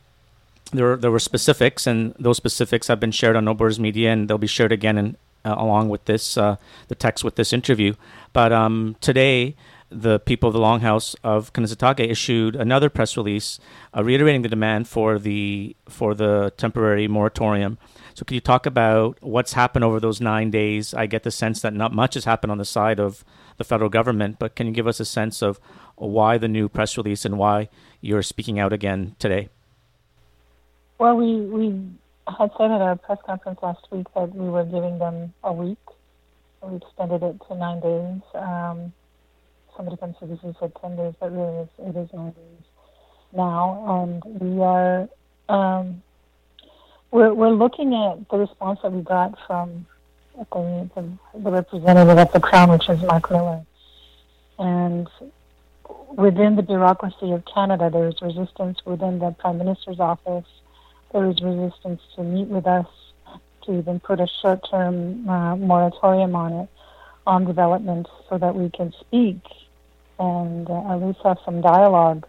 There, 0.72 0.96
there 0.96 1.10
were 1.10 1.20
specifics, 1.20 1.86
and 1.86 2.14
those 2.18 2.36
specifics 2.36 2.88
have 2.88 2.98
been 2.98 3.12
shared 3.12 3.36
on 3.36 3.44
No 3.44 3.54
Borders 3.54 3.78
Media, 3.78 4.12
and 4.12 4.28
they'll 4.28 4.38
be 4.38 4.48
shared 4.48 4.72
again 4.72 4.98
in, 4.98 5.16
uh, 5.44 5.54
along 5.56 5.88
with 5.88 6.04
this, 6.06 6.36
uh, 6.36 6.56
the 6.88 6.96
text 6.96 7.22
with 7.22 7.36
this 7.36 7.52
interview. 7.52 7.94
But 8.32 8.52
um, 8.52 8.96
today, 9.00 9.54
the 9.88 10.18
people 10.18 10.48
of 10.48 10.52
the 10.52 10.58
Longhouse 10.60 11.14
of 11.22 11.52
Kanesatake 11.52 12.10
issued 12.10 12.56
another 12.56 12.90
press 12.90 13.16
release 13.16 13.60
uh, 13.96 14.02
reiterating 14.02 14.42
the 14.42 14.48
demand 14.48 14.88
for 14.88 15.18
the 15.18 15.76
for 15.88 16.14
the 16.14 16.52
temporary 16.56 17.06
moratorium 17.08 17.78
so, 18.16 18.24
can 18.24 18.34
you 18.34 18.40
talk 18.40 18.64
about 18.64 19.18
what's 19.20 19.52
happened 19.52 19.84
over 19.84 20.00
those 20.00 20.22
nine 20.22 20.50
days? 20.50 20.94
I 20.94 21.04
get 21.04 21.22
the 21.22 21.30
sense 21.30 21.60
that 21.60 21.74
not 21.74 21.92
much 21.92 22.14
has 22.14 22.24
happened 22.24 22.50
on 22.50 22.56
the 22.56 22.64
side 22.64 22.98
of 22.98 23.26
the 23.58 23.64
federal 23.64 23.90
government, 23.90 24.38
but 24.38 24.56
can 24.56 24.66
you 24.66 24.72
give 24.72 24.86
us 24.86 25.00
a 25.00 25.04
sense 25.04 25.42
of 25.42 25.60
why 25.96 26.38
the 26.38 26.48
new 26.48 26.66
press 26.70 26.96
release 26.96 27.26
and 27.26 27.36
why 27.36 27.68
you're 28.00 28.22
speaking 28.22 28.58
out 28.58 28.72
again 28.72 29.16
today? 29.18 29.50
Well, 30.96 31.14
we, 31.14 31.42
we 31.42 31.90
had 32.26 32.50
said 32.56 32.70
at 32.70 32.80
our 32.80 32.96
press 32.96 33.18
conference 33.26 33.58
last 33.62 33.86
week 33.90 34.06
that 34.14 34.34
we 34.34 34.48
were 34.48 34.64
giving 34.64 34.98
them 34.98 35.34
a 35.44 35.52
week. 35.52 35.84
We 36.62 36.76
extended 36.76 37.22
it 37.22 37.36
to 37.48 37.54
nine 37.54 37.80
days. 37.80 38.22
Um, 38.32 38.94
somebody 39.76 39.96
this 39.96 40.38
and 40.42 40.56
said 40.58 40.72
10 40.80 40.96
days, 40.96 41.14
but 41.20 41.32
really 41.32 41.68
it 41.78 41.96
is 41.96 42.08
nine 42.12 42.32
days 42.32 42.64
now. 43.32 44.22
And 44.22 44.40
we 44.40 44.62
are 44.62 45.08
um, 45.48 46.02
we're, 47.10 47.32
we're 47.32 47.50
looking 47.50 47.94
at 47.94 48.28
the 48.28 48.38
response 48.38 48.80
that 48.82 48.92
we 48.92 49.02
got 49.02 49.38
from 49.46 49.86
the, 50.36 50.90
the, 50.94 51.38
the 51.38 51.50
representative 51.50 52.18
at 52.18 52.32
the 52.32 52.40
Crown, 52.40 52.70
which 52.70 52.88
is 52.88 53.00
Mark 53.02 53.30
Miller. 53.30 53.64
And 54.58 55.08
within 56.14 56.56
the 56.56 56.62
bureaucracy 56.62 57.32
of 57.32 57.44
Canada, 57.44 57.90
there 57.90 58.08
is 58.08 58.20
resistance 58.20 58.78
within 58.84 59.18
the 59.18 59.30
Prime 59.38 59.58
Minister's 59.58 60.00
office. 60.00 60.46
There 61.12 61.28
is 61.30 61.40
resistance 61.40 62.02
to 62.16 62.22
meet 62.22 62.48
with 62.48 62.66
us, 62.66 62.86
to 63.64 63.78
even 63.78 64.00
put 64.00 64.20
a 64.20 64.26
short 64.42 64.68
term 64.70 65.28
uh, 65.28 65.56
moratorium 65.56 66.34
on 66.34 66.52
it, 66.52 66.68
on 67.26 67.44
development, 67.44 68.08
so 68.28 68.38
that 68.38 68.54
we 68.54 68.70
can 68.70 68.92
speak 69.00 69.40
and 70.18 70.68
uh, 70.68 70.92
at 70.92 70.96
least 70.96 71.18
have 71.24 71.38
some 71.44 71.60
dialogue 71.60 72.26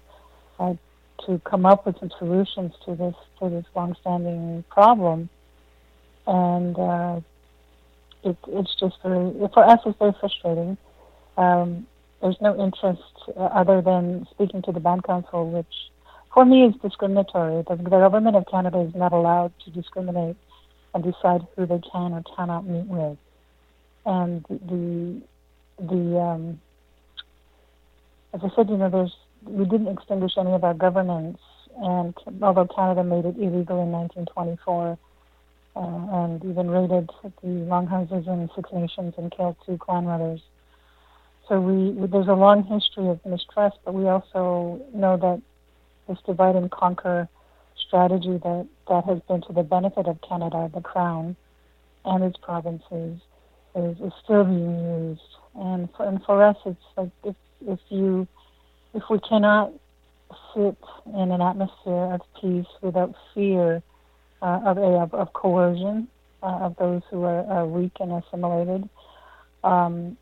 uh, 0.59 0.73
to 1.25 1.39
come 1.45 1.65
up 1.65 1.85
with 1.85 1.97
some 1.99 2.11
solutions 2.17 2.73
to 2.85 2.95
this 2.95 3.15
to 3.39 3.49
this 3.49 3.65
longstanding 3.75 4.63
problem, 4.69 5.29
and 6.25 6.77
uh, 6.77 7.19
it, 8.23 8.37
it's 8.47 8.75
just 8.79 8.95
very 9.03 9.31
for 9.53 9.63
us 9.63 9.79
it's 9.85 9.97
very 9.97 10.13
frustrating. 10.19 10.77
Um, 11.37 11.87
there's 12.21 12.37
no 12.41 12.59
interest 12.59 13.01
uh, 13.35 13.41
other 13.41 13.81
than 13.81 14.27
speaking 14.31 14.61
to 14.63 14.71
the 14.71 14.79
band 14.79 15.03
council, 15.03 15.49
which 15.49 15.91
for 16.33 16.45
me 16.45 16.65
is 16.65 16.73
discriminatory. 16.81 17.63
The, 17.67 17.75
the 17.75 17.89
government 17.89 18.35
of 18.35 18.45
Canada 18.49 18.79
is 18.81 18.95
not 18.95 19.13
allowed 19.13 19.53
to 19.65 19.71
discriminate 19.71 20.35
and 20.93 21.03
decide 21.03 21.45
who 21.55 21.65
they 21.65 21.81
can 21.91 22.13
or 22.13 22.23
cannot 22.35 22.65
meet 22.65 22.85
with, 22.85 23.17
and 24.05 24.45
the 24.49 25.21
the 25.79 26.19
um, 26.19 26.59
as 28.33 28.41
I 28.43 28.49
said, 28.55 28.69
you 28.69 28.77
know, 28.77 28.89
there's 28.89 29.15
we 29.43 29.65
didn't 29.65 29.87
extinguish 29.87 30.33
any 30.37 30.51
of 30.51 30.63
our 30.63 30.73
governance 30.73 31.37
and 31.77 32.13
although 32.41 32.67
Canada 32.67 33.03
made 33.03 33.25
it 33.25 33.37
illegal 33.37 33.81
in 33.81 33.91
1924 33.91 34.97
uh, 35.75 35.79
and 35.79 36.43
even 36.43 36.69
raided 36.69 37.09
the 37.43 37.47
longhouses 37.47 38.25
in 38.27 38.49
Six 38.55 38.69
Nations 38.73 39.13
and 39.17 39.31
killed 39.31 39.55
two 39.65 39.77
clan 39.77 40.05
brothers. 40.05 40.41
So 41.47 41.61
we, 41.61 42.07
there's 42.07 42.27
a 42.27 42.33
long 42.33 42.63
history 42.63 43.07
of 43.07 43.23
mistrust, 43.25 43.77
but 43.85 43.93
we 43.93 44.07
also 44.07 44.81
know 44.93 45.17
that 45.17 45.41
this 46.07 46.17
divide 46.25 46.55
and 46.55 46.69
conquer 46.71 47.29
strategy 47.87 48.37
that, 48.43 48.67
that 48.89 49.05
has 49.05 49.19
been 49.27 49.41
to 49.41 49.53
the 49.53 49.63
benefit 49.63 50.07
of 50.07 50.19
Canada, 50.27 50.69
the 50.73 50.81
Crown, 50.81 51.35
and 52.05 52.23
its 52.23 52.37
provinces 52.37 53.21
is, 53.75 53.97
is 53.99 54.13
still 54.23 54.43
being 54.43 55.09
used. 55.09 55.21
And 55.55 55.89
for, 55.95 56.05
and 56.05 56.23
for 56.23 56.43
us, 56.43 56.57
it's 56.65 56.83
like 56.97 57.11
if, 57.23 57.35
if 57.65 57.79
you 57.89 58.27
if 58.93 59.03
we 59.09 59.19
cannot 59.19 59.71
sit 60.53 60.77
in 61.13 61.31
an 61.31 61.41
atmosphere 61.41 62.13
of 62.13 62.21
peace 62.41 62.65
without 62.81 63.13
fear 63.33 63.81
uh, 64.41 64.59
of, 64.65 64.77
of, 64.77 65.13
of 65.13 65.33
coercion 65.33 66.07
uh, 66.43 66.59
of 66.61 66.75
those 66.77 67.01
who 67.09 67.23
are, 67.23 67.65
weak 67.65 67.93
and 67.99 68.11
assimilated, 68.11 68.87
um, 69.63 70.17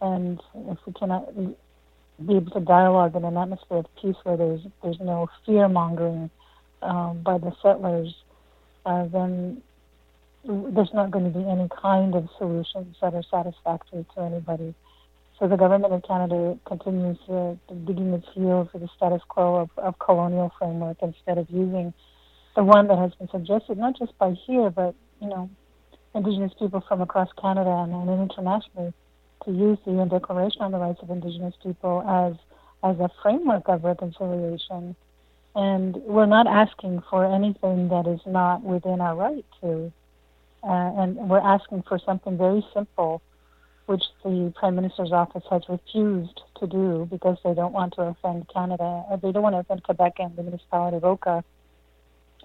and 0.00 0.40
if 0.68 0.78
we 0.86 0.92
cannot 0.92 1.34
be 1.34 2.36
able 2.36 2.50
to 2.50 2.60
dialogue 2.60 3.14
in 3.14 3.24
an 3.24 3.36
atmosphere 3.36 3.78
of 3.78 3.86
peace 4.00 4.16
where 4.24 4.36
there's 4.36 4.60
there's 4.82 5.00
no 5.00 5.28
fear 5.44 5.68
mongering 5.68 6.30
um, 6.82 7.20
by 7.22 7.38
the 7.38 7.52
settlers, 7.62 8.14
uh, 8.86 9.06
then 9.06 9.62
there's 10.44 10.94
not 10.94 11.10
going 11.10 11.30
to 11.30 11.38
be 11.38 11.44
any 11.48 11.68
kind 11.80 12.14
of 12.14 12.28
solutions 12.38 12.96
that 13.00 13.14
are 13.14 13.24
satisfactory 13.30 14.06
to 14.14 14.22
anybody. 14.22 14.74
So 15.38 15.46
the 15.46 15.56
government 15.56 15.92
of 15.92 16.02
Canada 16.02 16.58
continues 16.66 17.18
uh, 17.28 17.54
digging 17.86 18.12
its 18.12 18.26
heels 18.34 18.68
with 18.72 18.82
the 18.82 18.88
status 18.96 19.22
quo 19.28 19.56
of, 19.56 19.70
of 19.76 19.98
colonial 20.00 20.50
framework 20.58 20.96
instead 21.00 21.38
of 21.38 21.48
using 21.48 21.94
the 22.56 22.64
one 22.64 22.88
that 22.88 22.98
has 22.98 23.12
been 23.14 23.28
suggested, 23.28 23.78
not 23.78 23.96
just 23.96 24.18
by 24.18 24.32
here, 24.46 24.68
but 24.70 24.96
you 25.20 25.28
know, 25.28 25.48
Indigenous 26.14 26.52
people 26.58 26.82
from 26.88 27.02
across 27.02 27.28
Canada 27.40 27.70
and, 27.70 27.92
and 27.92 28.30
internationally, 28.30 28.92
to 29.44 29.52
use 29.52 29.78
the 29.84 29.92
UN 29.92 30.08
Declaration 30.08 30.62
on 30.62 30.72
the 30.72 30.78
Rights 30.78 30.98
of 31.02 31.10
Indigenous 31.10 31.54
People 31.62 32.02
as 32.02 32.34
as 32.82 32.98
a 32.98 33.10
framework 33.22 33.68
of 33.68 33.84
reconciliation. 33.84 34.96
And 35.54 35.96
we're 35.96 36.26
not 36.26 36.46
asking 36.46 37.02
for 37.10 37.24
anything 37.24 37.88
that 37.88 38.06
is 38.06 38.20
not 38.26 38.62
within 38.62 39.00
our 39.00 39.14
right 39.14 39.44
to. 39.60 39.92
Uh, 40.62 40.92
and 40.98 41.16
we're 41.28 41.38
asking 41.38 41.82
for 41.88 41.98
something 42.04 42.36
very 42.36 42.64
simple 42.74 43.22
which 43.88 44.04
the 44.22 44.52
Prime 44.54 44.76
Minister's 44.76 45.12
office 45.12 45.44
has 45.50 45.62
refused 45.66 46.42
to 46.60 46.66
do 46.66 47.08
because 47.10 47.38
they 47.42 47.54
don't 47.54 47.72
want 47.72 47.94
to 47.94 48.02
offend 48.02 48.46
Canada, 48.52 49.02
or 49.08 49.18
they 49.22 49.32
don't 49.32 49.42
want 49.42 49.54
to 49.54 49.60
offend 49.60 49.82
Quebec 49.82 50.16
and 50.18 50.36
the 50.36 50.42
municipality 50.42 50.98
of 50.98 51.04
Oka, 51.04 51.42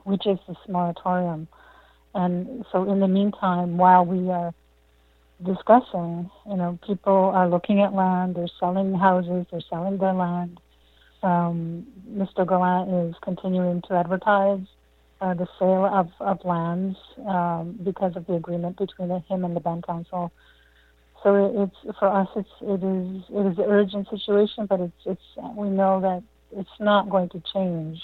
which 0.05 0.25
is 0.25 0.39
this 0.47 0.55
moratorium. 0.69 1.49
And 2.15 2.65
so, 2.71 2.89
in 2.89 3.01
the 3.01 3.09
meantime, 3.09 3.77
while 3.77 4.05
we 4.05 4.29
are 4.29 4.53
discussing, 5.43 6.31
you 6.47 6.55
know, 6.55 6.79
people 6.87 7.31
are 7.35 7.49
looking 7.49 7.81
at 7.81 7.93
land, 7.93 8.35
they're 8.35 8.47
selling 8.57 8.93
houses, 8.93 9.45
they're 9.51 9.59
selling 9.69 9.97
their 9.97 10.13
land. 10.13 10.61
Um, 11.23 11.85
Mr. 12.09 12.45
Gollin 12.45 13.09
is 13.09 13.15
continuing 13.21 13.81
to 13.89 13.95
advertise 13.95 14.61
uh, 15.19 15.33
the 15.33 15.47
sale 15.59 15.85
of, 15.85 16.09
of 16.21 16.45
lands 16.45 16.97
um, 17.27 17.77
because 17.83 18.15
of 18.15 18.25
the 18.27 18.35
agreement 18.35 18.77
between 18.77 19.09
him 19.09 19.43
and 19.43 19.53
the 19.53 19.59
Band 19.59 19.85
Council 19.85 20.31
so 21.23 21.63
it's 21.63 21.97
for 21.97 22.07
us. 22.09 22.27
It's 22.35 22.49
it 22.61 22.83
is 22.83 23.23
it 23.29 23.51
is 23.51 23.57
an 23.57 23.65
urgent 23.65 24.09
situation, 24.09 24.65
but 24.65 24.81
it's 24.81 25.01
it's 25.05 25.55
we 25.55 25.69
know 25.69 26.01
that 26.01 26.21
it's 26.51 26.79
not 26.79 27.09
going 27.09 27.29
to 27.29 27.41
change. 27.53 28.01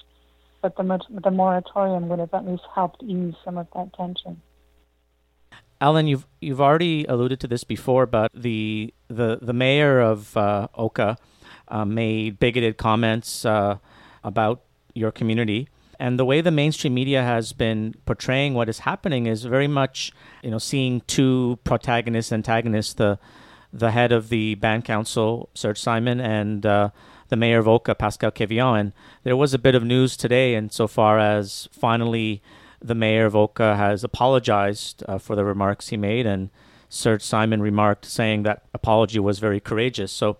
But 0.62 0.76
the 0.78 1.00
the 1.24 1.32
moratorium 1.32 2.08
would 2.10 2.20
have 2.20 2.34
at 2.34 2.46
least 2.46 2.64
helped 2.74 3.04
ease 3.04 3.36
some 3.44 3.58
of 3.58 3.68
that 3.76 3.94
tension. 3.94 4.42
Ellen, 5.82 6.08
you've 6.08 6.26
you've 6.42 6.62
already 6.62 7.06
alluded 7.06 7.40
to 7.42 7.48
this 7.48 7.64
before, 7.64 8.06
but 8.06 8.32
the 8.34 8.94
the 9.10 9.40
the 9.42 9.54
mayor 9.54 10.00
of 10.00 10.36
uh, 10.36 10.68
Oka 10.76 11.18
uh, 11.68 11.86
made 11.86 12.40
bigoted 12.40 12.78
comments 12.78 13.46
uh, 13.46 13.78
about 14.24 14.62
your 14.94 15.12
community 15.12 15.68
and 16.00 16.18
the 16.18 16.26
way 16.26 16.40
the 16.42 16.52
mainstream 16.52 16.94
media 16.94 17.22
has 17.22 17.52
been 17.52 17.94
portraying 18.06 18.54
what 18.54 18.70
is 18.70 18.80
happening 18.80 19.26
is 19.26 19.44
very 19.44 19.68
much, 19.68 20.12
you 20.42 20.50
know, 20.50 20.58
seeing 20.58 21.02
two 21.02 21.60
protagonists, 21.64 22.32
antagonists, 22.32 22.94
the 22.94 23.20
the 23.72 23.92
head 23.92 24.12
of 24.12 24.30
the 24.30 24.56
band 24.56 24.84
council, 24.84 25.50
Serge 25.54 25.80
Simon, 25.80 26.20
and 26.20 26.66
uh, 26.66 26.90
the 27.28 27.36
mayor 27.36 27.60
of 27.60 27.68
Oka, 27.68 27.94
Pascal 27.94 28.32
Quevillon. 28.32 28.80
And 28.80 28.94
there 29.24 29.38
was 29.38 29.54
a 29.54 29.60
bit 29.60 29.76
of 29.76 29.84
news 29.84 30.18
today, 30.18 30.56
insofar 30.56 31.20
as 31.20 31.70
finally 31.72 32.42
the 32.82 32.96
mayor 32.96 33.26
of 33.26 33.36
Oka 33.36 33.76
has 33.76 34.04
apologized 34.04 35.04
uh, 35.08 35.20
for 35.20 35.36
the 35.36 35.46
remarks 35.46 35.90
he 35.90 35.98
made, 35.98 36.26
and 36.26 36.50
Serge 36.88 37.22
Simon 37.22 37.62
remarked 37.62 38.06
saying 38.06 38.44
that 38.44 38.64
apology 38.74 39.20
was 39.20 39.38
very 39.38 39.60
courageous. 39.60 40.12
So 40.12 40.38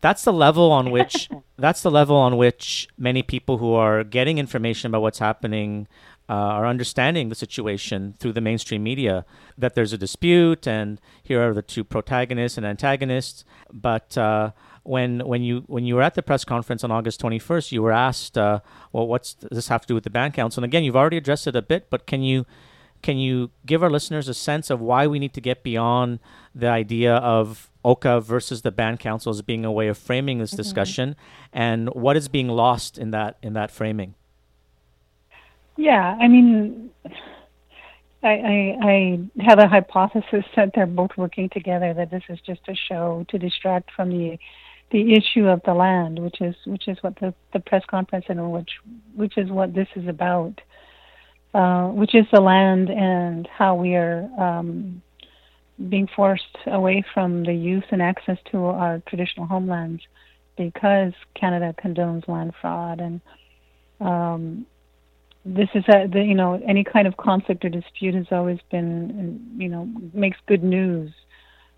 that's 0.00 0.24
the 0.24 0.32
level 0.32 0.72
on 0.72 0.90
which 0.96 1.28
that's 1.58 1.82
the 1.82 1.90
level 1.90 2.16
on 2.16 2.36
which 2.36 2.88
many 2.96 3.22
people 3.22 3.58
who 3.58 3.74
are 3.74 4.04
getting 4.04 4.38
information 4.38 4.90
about 4.90 5.02
what's 5.02 5.18
happening 5.18 5.86
uh, 6.30 6.32
are 6.32 6.66
understanding 6.66 7.28
the 7.28 7.34
situation 7.34 8.14
through 8.20 8.32
the 8.32 8.40
mainstream 8.40 8.84
media 8.84 9.24
that 9.58 9.74
there's 9.74 9.92
a 9.92 9.98
dispute 9.98 10.64
and 10.64 11.00
here 11.24 11.42
are 11.42 11.52
the 11.52 11.60
two 11.60 11.82
protagonists 11.82 12.56
and 12.56 12.64
antagonists. 12.64 13.44
But 13.72 14.16
uh, 14.16 14.52
when 14.84 15.26
when 15.26 15.42
you 15.42 15.64
when 15.66 15.84
you 15.84 15.96
were 15.96 16.02
at 16.02 16.14
the 16.14 16.22
press 16.22 16.44
conference 16.44 16.84
on 16.84 16.92
August 16.92 17.20
21st 17.20 17.72
you 17.72 17.82
were 17.82 17.90
asked 17.90 18.38
uh, 18.38 18.60
well 18.92 19.08
what's 19.08 19.34
does 19.34 19.56
this 19.56 19.68
have 19.68 19.80
to 19.82 19.88
do 19.88 19.94
with 19.94 20.04
the 20.04 20.10
band 20.10 20.34
council? 20.34 20.62
And 20.62 20.70
again 20.70 20.84
you've 20.84 20.96
already 20.96 21.16
addressed 21.16 21.48
it 21.48 21.56
a 21.56 21.62
bit 21.62 21.90
but 21.90 22.06
can 22.06 22.22
you 22.22 22.46
can 23.02 23.18
you 23.18 23.50
give 23.66 23.82
our 23.82 23.90
listeners 23.90 24.28
a 24.28 24.34
sense 24.34 24.70
of 24.70 24.80
why 24.80 25.08
we 25.08 25.18
need 25.18 25.32
to 25.34 25.40
get 25.40 25.64
beyond 25.64 26.20
the 26.54 26.68
idea 26.68 27.16
of 27.16 27.69
Oka 27.84 28.20
versus 28.20 28.62
the 28.62 28.70
band 28.70 29.00
council 29.00 29.30
as 29.30 29.42
being 29.42 29.64
a 29.64 29.72
way 29.72 29.88
of 29.88 29.96
framing 29.96 30.38
this 30.38 30.50
mm-hmm. 30.50 30.58
discussion, 30.58 31.16
and 31.52 31.88
what 31.90 32.16
is 32.16 32.28
being 32.28 32.48
lost 32.48 32.98
in 32.98 33.10
that 33.10 33.38
in 33.42 33.52
that 33.54 33.70
framing? 33.70 34.14
Yeah, 35.76 36.16
I 36.20 36.28
mean, 36.28 36.90
I, 38.22 38.28
I, 38.28 38.76
I 38.82 39.18
have 39.40 39.58
a 39.58 39.66
hypothesis 39.66 40.44
that 40.56 40.72
they're 40.74 40.86
both 40.86 41.16
working 41.16 41.48
together. 41.48 41.94
That 41.94 42.10
this 42.10 42.24
is 42.28 42.38
just 42.40 42.60
a 42.68 42.74
show 42.74 43.24
to 43.28 43.38
distract 43.38 43.90
from 43.92 44.10
the 44.10 44.38
the 44.90 45.14
issue 45.14 45.46
of 45.46 45.62
the 45.64 45.74
land, 45.74 46.18
which 46.18 46.40
is 46.40 46.54
which 46.66 46.88
is 46.88 46.98
what 47.02 47.18
the, 47.20 47.32
the 47.52 47.60
press 47.60 47.84
conference 47.86 48.26
and 48.28 48.52
which 48.52 48.72
which 49.14 49.38
is 49.38 49.48
what 49.50 49.74
this 49.74 49.88
is 49.96 50.06
about. 50.06 50.60
Uh, 51.52 51.88
which 51.88 52.14
is 52.14 52.24
the 52.32 52.40
land 52.40 52.88
and 52.88 53.48
how 53.48 53.74
we 53.74 53.96
are 53.96 54.30
um, 54.38 55.02
being 55.88 56.08
forced 56.14 56.58
away 56.66 57.02
from 57.14 57.44
the 57.44 57.54
use 57.54 57.84
and 57.90 58.02
access 58.02 58.38
to 58.50 58.66
our 58.66 59.02
traditional 59.08 59.46
homelands 59.46 60.02
because 60.56 61.12
Canada 61.34 61.74
condones 61.82 62.28
land 62.28 62.52
fraud 62.60 63.00
and 63.00 63.20
um, 64.00 64.66
this 65.44 65.68
is 65.74 65.84
a 65.88 66.06
the, 66.06 66.22
you 66.22 66.34
know 66.34 66.60
any 66.66 66.84
kind 66.84 67.06
of 67.06 67.16
conflict 67.16 67.64
or 67.64 67.68
dispute 67.68 68.14
has 68.14 68.26
always 68.30 68.58
been 68.70 69.54
you 69.56 69.68
know 69.68 69.88
makes 70.12 70.38
good 70.46 70.62
news. 70.62 71.12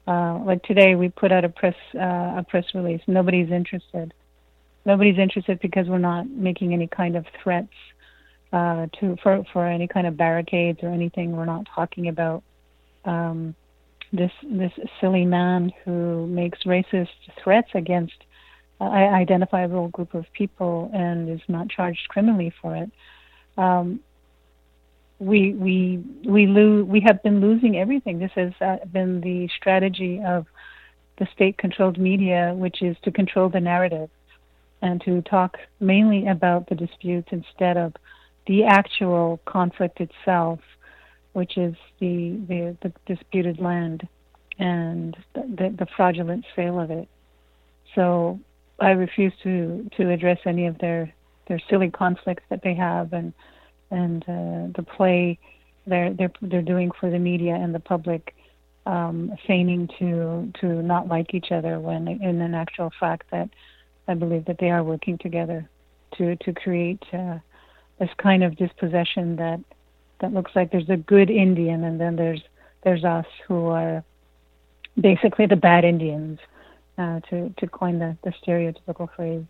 Uh, 0.06 0.40
like 0.44 0.62
today, 0.64 0.96
we 0.96 1.08
put 1.08 1.30
out 1.30 1.44
a 1.44 1.48
press 1.48 1.76
uh, 1.94 2.38
a 2.38 2.44
press 2.48 2.64
release. 2.74 3.00
Nobody's 3.06 3.50
interested. 3.50 4.12
Nobody's 4.84 5.18
interested 5.18 5.60
because 5.60 5.86
we're 5.86 5.98
not 5.98 6.28
making 6.28 6.72
any 6.72 6.88
kind 6.88 7.14
of 7.14 7.24
threats 7.42 7.72
uh, 8.52 8.86
to 8.98 9.16
for 9.22 9.44
for 9.52 9.66
any 9.66 9.86
kind 9.86 10.06
of 10.08 10.16
barricades 10.16 10.80
or 10.82 10.88
anything. 10.88 11.36
We're 11.36 11.44
not 11.44 11.68
talking 11.72 12.08
about 12.08 12.42
um, 13.04 13.54
this 14.12 14.32
this 14.42 14.72
silly 15.00 15.24
man 15.24 15.72
who 15.84 16.26
makes 16.26 16.64
racist 16.64 17.08
threats 17.42 17.70
against 17.74 18.24
an 18.80 19.14
identifiable 19.14 19.88
group 19.88 20.14
of 20.14 20.26
people 20.32 20.90
and 20.92 21.28
is 21.28 21.40
not 21.48 21.68
charged 21.68 22.08
criminally 22.08 22.52
for 22.60 22.76
it. 22.76 22.90
Um, 23.56 24.00
we 25.18 25.54
we 25.54 26.02
we 26.24 26.46
lose 26.46 26.84
we 26.84 27.00
have 27.00 27.22
been 27.22 27.40
losing 27.40 27.78
everything. 27.78 28.18
This 28.18 28.32
has 28.34 28.52
uh, 28.60 28.78
been 28.90 29.20
the 29.20 29.48
strategy 29.56 30.20
of 30.24 30.46
the 31.18 31.26
state-controlled 31.34 31.98
media, 31.98 32.54
which 32.56 32.82
is 32.82 32.96
to 33.02 33.12
control 33.12 33.48
the 33.48 33.60
narrative 33.60 34.10
and 34.80 35.00
to 35.02 35.22
talk 35.22 35.58
mainly 35.78 36.26
about 36.26 36.68
the 36.68 36.74
disputes 36.74 37.28
instead 37.30 37.76
of 37.76 37.94
the 38.46 38.64
actual 38.64 39.40
conflict 39.44 40.00
itself, 40.00 40.58
which 41.32 41.56
is 41.56 41.74
the, 41.98 42.38
the, 42.48 42.76
the 42.82 42.92
disputed 43.06 43.58
land 43.58 44.06
and 44.58 45.16
the, 45.34 45.74
the, 45.78 45.86
fraudulent 45.96 46.44
sale 46.54 46.78
of 46.78 46.90
it. 46.90 47.08
So 47.94 48.38
I 48.78 48.90
refuse 48.90 49.32
to, 49.42 49.88
to 49.96 50.10
address 50.10 50.38
any 50.44 50.66
of 50.66 50.78
their, 50.78 51.12
their 51.48 51.60
silly 51.70 51.90
conflicts 51.90 52.44
that 52.50 52.62
they 52.62 52.74
have 52.74 53.12
and 53.12 53.32
and 53.92 54.22
uh, 54.22 54.72
the 54.74 54.84
play 54.96 55.38
they're 55.86 56.12
they're 56.14 56.32
they're 56.40 56.62
doing 56.62 56.90
for 56.98 57.10
the 57.10 57.18
media 57.18 57.54
and 57.54 57.74
the 57.74 57.80
public, 57.80 58.34
um, 58.86 59.36
feigning 59.46 59.88
to 59.98 60.50
to 60.60 60.82
not 60.82 61.08
like 61.08 61.34
each 61.34 61.52
other 61.52 61.78
when 61.78 62.08
in 62.08 62.40
an 62.40 62.54
actual 62.54 62.90
fact 62.98 63.30
that 63.30 63.48
I 64.08 64.14
believe 64.14 64.46
that 64.46 64.58
they 64.58 64.70
are 64.70 64.82
working 64.82 65.18
together 65.18 65.68
to 66.16 66.36
to 66.36 66.52
create 66.52 67.02
uh, 67.12 67.38
this 67.98 68.10
kind 68.18 68.42
of 68.42 68.56
dispossession 68.56 69.36
that 69.36 69.60
that 70.22 70.32
looks 70.32 70.52
like 70.54 70.72
there's 70.72 70.88
a 70.88 70.96
good 70.96 71.30
Indian 71.30 71.84
and 71.84 72.00
then 72.00 72.16
there's 72.16 72.40
there's 72.82 73.04
us 73.04 73.26
who 73.46 73.66
are 73.66 74.02
basically 75.00 75.46
the 75.46 75.56
bad 75.56 75.84
Indians, 75.84 76.38
uh, 76.98 77.20
to 77.28 77.54
to 77.58 77.66
coin 77.66 77.98
the, 77.98 78.16
the 78.24 78.32
stereotypical 78.42 79.08
phrase. 79.14 79.44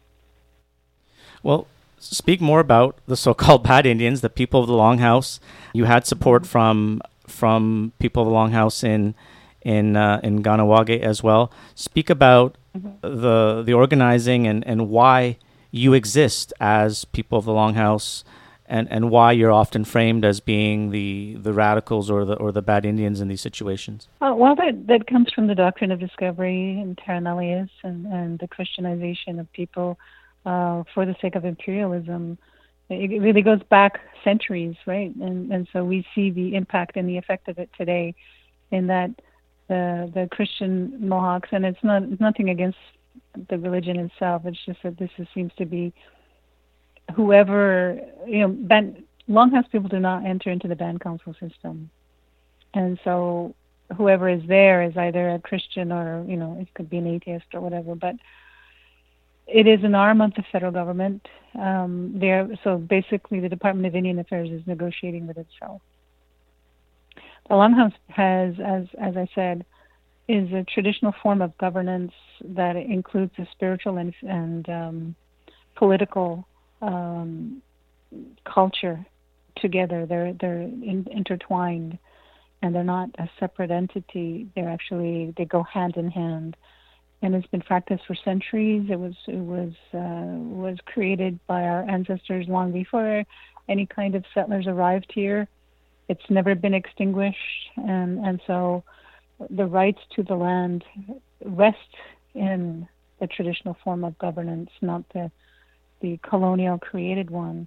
Well, 1.43 1.67
speak 1.99 2.41
more 2.41 2.61
about 2.61 2.99
the 3.07 3.17
so-called 3.17 3.63
bad 3.69 3.87
Indians, 3.87 4.21
the 4.21 4.31
people 4.31 4.61
of 4.61 4.67
the 4.67 4.75
Longhouse. 4.75 5.39
You 5.73 5.85
had 5.85 6.07
support 6.07 6.47
from 6.47 7.01
from 7.27 7.93
people 7.99 8.23
of 8.23 8.29
the 8.29 8.35
Longhouse 8.35 8.85
in 8.85 9.15
in 9.63 9.97
uh, 9.97 10.21
in 10.23 10.43
Kahnawake 10.43 11.01
as 11.01 11.23
well. 11.23 11.53
Speak 11.75 12.11
about 12.11 12.57
mm-hmm. 12.77 13.01
the 13.03 13.63
the 13.65 13.73
organizing 13.73 14.47
and, 14.47 14.67
and 14.67 14.89
why 14.89 15.39
you 15.71 15.95
exist 15.95 16.53
as 16.61 17.05
people 17.07 17.39
of 17.39 17.47
the 17.47 17.53
Longhouse, 17.53 18.25
and, 18.73 18.91
and 18.91 19.11
why 19.11 19.33
you're 19.33 19.53
often 19.53 19.85
framed 19.85 20.25
as 20.25 20.41
being 20.41 20.93
the, 20.93 21.37
the 21.39 21.53
radicals 21.53 22.11
or 22.11 22.25
the 22.25 22.37
or 22.37 22.51
the 22.53 22.63
bad 22.63 22.87
Indians 22.87 23.21
in 23.21 23.29
these 23.29 23.43
situations. 23.43 24.09
Uh, 24.23 24.33
well, 24.35 24.55
that 24.57 24.87
that 24.87 25.07
comes 25.07 25.31
from 25.31 25.47
the 25.47 25.55
doctrine 25.55 25.93
of 25.93 26.01
discovery 26.01 26.81
and 26.81 26.97
terra 26.97 27.21
nullius 27.21 27.69
and, 27.85 28.07
and 28.07 28.39
the 28.39 28.49
Christianization 28.49 29.39
of 29.39 29.53
people 29.53 29.99
uh, 30.47 30.85
for 30.95 31.05
the 31.05 31.15
sake 31.21 31.35
of 31.35 31.45
imperialism. 31.45 32.39
It 32.89 33.21
really 33.21 33.43
goes 33.43 33.63
back 33.69 34.01
centuries, 34.25 34.77
right? 34.87 35.15
And 35.17 35.53
and 35.53 35.69
so 35.71 35.85
we 35.85 36.07
see 36.15 36.31
the 36.31 36.57
impact 36.57 36.97
and 36.97 37.07
the 37.07 37.19
effect 37.19 37.49
of 37.49 37.59
it 37.59 37.69
today, 37.77 38.15
in 38.71 38.87
that 38.87 39.11
the 39.69 40.11
the 40.15 40.29
Christian 40.33 41.07
Mohawks, 41.07 41.51
and 41.53 41.67
it's 41.67 41.85
not 41.85 42.21
nothing 42.21 42.49
against 42.49 42.79
the 43.51 43.59
religion 43.59 43.99
itself. 43.99 44.47
It's 44.47 44.65
just 44.65 44.83
that 44.83 44.97
this 44.97 45.11
is, 45.19 45.27
seems 45.35 45.53
to 45.59 45.67
be 45.67 45.93
whoever 47.15 47.99
you 48.27 48.41
know. 48.41 48.49
Band, 48.49 49.05
Longhouse 49.29 49.71
people 49.71 49.89
do 49.89 50.01
not 50.01 50.27
enter 50.27 50.51
into 50.51 50.69
the 50.69 50.77
band 50.77 51.01
council 51.01 51.35
system, 51.41 51.91
and 52.75 52.99
so 53.05 53.55
whoever 53.97 54.29
is 54.29 54.43
there 54.49 54.83
is 54.83 54.97
either 54.97 55.31
a 55.31 55.39
Christian 55.39 55.93
or 55.93 56.25
you 56.27 56.37
know 56.37 56.57
it 56.61 56.73
could 56.75 56.91
be 56.91 56.99
an 56.99 57.07
atheist 57.07 57.47
or 57.55 57.61
whatever. 57.61 57.95
But 57.95 58.17
it 59.47 59.67
is 59.67 59.85
an 59.85 59.95
arm 59.95 60.21
of 60.21 60.35
the 60.35 60.45
federal 60.51 60.73
government. 60.73 61.27
Um, 61.59 62.15
there, 62.19 62.49
so 62.65 62.79
basically, 62.79 63.41
the 63.41 63.49
Department 63.49 63.87
of 63.87 63.95
Indian 63.95 64.19
Affairs 64.19 64.51
is 64.51 64.67
negotiating 64.67 65.27
with 65.27 65.37
itself. 65.37 65.83
The 67.49 67.55
Longhouse 67.55 67.95
has, 68.09 68.55
as 68.65 68.87
as 68.99 69.17
I 69.17 69.29
said, 69.35 69.65
is 70.29 70.53
a 70.53 70.65
traditional 70.65 71.15
form 71.23 71.43
of 71.43 71.57
governance 71.59 72.13
that 72.45 72.77
includes 72.77 73.33
a 73.39 73.47
spiritual 73.53 73.99
and, 73.99 74.15
and 74.23 74.69
um, 74.69 75.17
political 75.77 76.47
um, 76.83 77.63
culture 78.45 79.07
together. 79.57 80.05
They're 80.07 80.35
they're 80.39 80.61
in, 80.61 81.07
intertwined, 81.11 81.99
and 82.61 82.75
they're 82.75 82.85
not 82.85 83.11
a 83.19 83.31
separate 83.41 83.71
entity. 83.71 84.49
They're 84.55 84.69
actually 84.69 85.33
they 85.37 85.45
go 85.45 85.63
hand 85.63 85.97
in 85.97 86.11
hand, 86.11 86.57
and 87.23 87.35
it's 87.35 87.47
been 87.47 87.63
practiced 87.63 88.03
for 88.07 88.15
centuries. 88.15 88.89
It 88.91 88.99
was 88.99 89.15
it 89.27 89.37
was 89.37 89.73
uh, 89.95 90.37
was 90.39 90.79
created 90.85 91.39
by 91.47 91.63
our 91.63 91.89
ancestors 91.89 92.47
long 92.49 92.73
before 92.73 93.25
any 93.69 93.87
kind 93.87 94.15
of 94.15 94.25
settlers 94.35 94.67
arrived 94.67 95.13
here. 95.15 95.49
It's 96.09 96.29
never 96.29 96.55
been 96.55 96.75
extinguished, 96.75 97.71
and 97.77 98.19
and 98.27 98.41
so 98.47 98.85
the 99.51 99.67
rights 99.67 100.01
to 100.17 100.23
the 100.23 100.35
land 100.35 100.85
rest 101.45 101.79
in 102.35 102.89
the 103.21 103.27
traditional 103.27 103.77
form 103.85 104.05
of 104.05 104.19
governance, 104.19 104.71
not 104.81 105.05
the 105.15 105.31
the 106.03 106.19
colonial 106.29 106.79
created 106.79 107.31
one. 107.31 107.67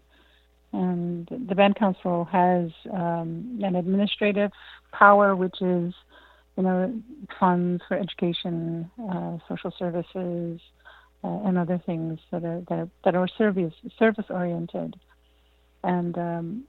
And 0.73 1.27
the 1.47 1.55
band 1.55 1.77
council 1.77 2.25
has 2.25 2.69
um, 2.91 3.59
an 3.63 3.75
administrative 3.75 4.51
power, 4.91 5.35
which 5.35 5.61
is, 5.61 5.93
you 6.57 6.63
know, 6.63 7.01
funds 7.39 7.81
for 7.87 7.97
education, 7.97 8.91
uh, 9.09 9.37
social 9.47 9.73
services, 9.79 10.59
uh, 11.23 11.39
and 11.45 11.57
other 11.57 11.81
things 11.85 12.19
that 12.31 12.43
are 12.43 12.61
that 12.69 12.79
are, 12.79 12.89
that 13.03 13.15
are 13.15 13.27
service 13.37 13.73
service 13.97 14.25
oriented. 14.29 14.95
And 15.83 16.17
um, 16.17 16.63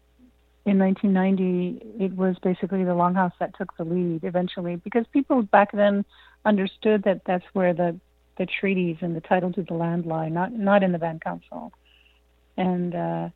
in 0.65 0.79
1990, 0.79 2.05
it 2.05 2.17
was 2.17 2.37
basically 2.43 2.85
the 2.85 2.93
Longhouse 2.93 3.33
that 3.39 3.57
took 3.59 3.77
the 3.77 3.85
lead 3.85 4.25
eventually 4.25 4.77
because 4.77 5.05
people 5.13 5.43
back 5.43 5.73
then 5.73 6.05
understood 6.45 7.03
that 7.05 7.23
that's 7.27 7.45
where 7.53 7.75
the 7.75 7.99
the 8.39 8.47
treaties 8.47 8.97
and 9.01 9.17
the 9.17 9.21
title 9.21 9.53
to 9.53 9.63
the 9.63 9.75
land 9.75 10.07
lie, 10.07 10.29
not 10.29 10.53
not 10.53 10.83
in 10.83 10.93
the 10.93 10.99
band 10.99 11.23
council. 11.23 11.73
And 12.57 12.95
uh, 12.95 13.29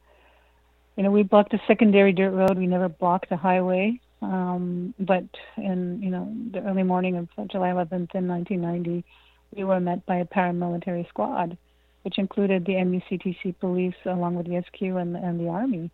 you 0.97 1.03
know, 1.03 1.11
we 1.11 1.23
blocked 1.23 1.55
a 1.55 1.61
secondary 1.67 2.13
dirt 2.13 2.31
road. 2.31 2.59
We 2.59 2.67
never 2.67 2.89
blocked 2.89 3.33
a 3.33 3.37
highway. 3.37 4.01
Um, 4.23 4.95
but 4.99 5.25
in 5.57 6.03
you 6.03 6.11
know 6.11 6.33
the 6.53 6.61
early 6.63 6.83
morning 6.83 7.17
of 7.17 7.29
July 7.49 7.71
11th 7.71 8.15
in 8.15 8.29
1990, 8.29 9.05
we 9.57 9.65
were 9.65 9.81
met 9.81 10.05
by 10.07 10.17
a 10.17 10.27
paramilitary 10.27 11.09
squad, 11.09 11.57
which 12.03 12.19
included 12.19 12.67
the 12.67 12.75
MUCTC 12.75 13.59
police 13.59 13.95
along 14.05 14.35
with 14.35 14.47
the 14.47 14.63
SQ 14.67 14.83
and, 14.83 15.17
and 15.17 15.41
the 15.41 15.49
army 15.49 15.91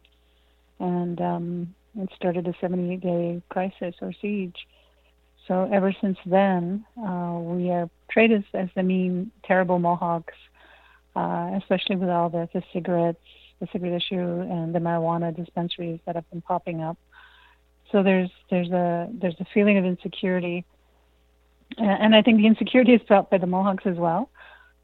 and 0.79 1.21
um, 1.21 1.75
it 1.99 2.11
started 2.15 2.47
a 2.47 2.55
78 2.61 3.01
day 3.01 3.43
crisis 3.49 3.95
or 4.01 4.13
siege. 4.21 4.67
So 5.49 5.69
ever 5.73 5.93
since 6.01 6.19
then, 6.27 6.85
uh, 6.99 7.39
we 7.41 7.71
are 7.71 7.89
portrayed 8.07 8.33
as, 8.55 8.69
the 8.75 8.83
mean, 8.83 9.31
terrible 9.45 9.79
Mohawks, 9.79 10.35
uh, 11.15 11.53
especially 11.57 11.97
with 11.97 12.09
all 12.09 12.29
the, 12.29 12.49
the 12.53 12.63
cigarettes, 12.73 13.21
the 13.61 13.69
cigarette 13.73 13.95
issue, 13.95 14.41
and 14.41 14.75
the 14.75 14.81
marijuana 14.81 15.35
dispensaries 15.35 16.01
that 16.05 16.17
have 16.17 16.29
been 16.31 16.43
popping 16.43 16.83
up. 16.83 16.99
So 17.93 18.03
there's 18.03 18.31
there's 18.51 18.71
a 18.71 19.09
there's 19.13 19.37
a 19.39 19.47
feeling 19.55 19.79
of 19.79 19.85
insecurity, 19.85 20.65
and 21.79 22.17
I 22.17 22.23
think 22.23 22.39
the 22.39 22.47
insecurity 22.47 22.95
is 22.95 23.01
felt 23.07 23.31
by 23.31 23.39
the 23.39 23.47
Mohawks 23.47 23.87
as 23.87 23.97
well 23.97 24.29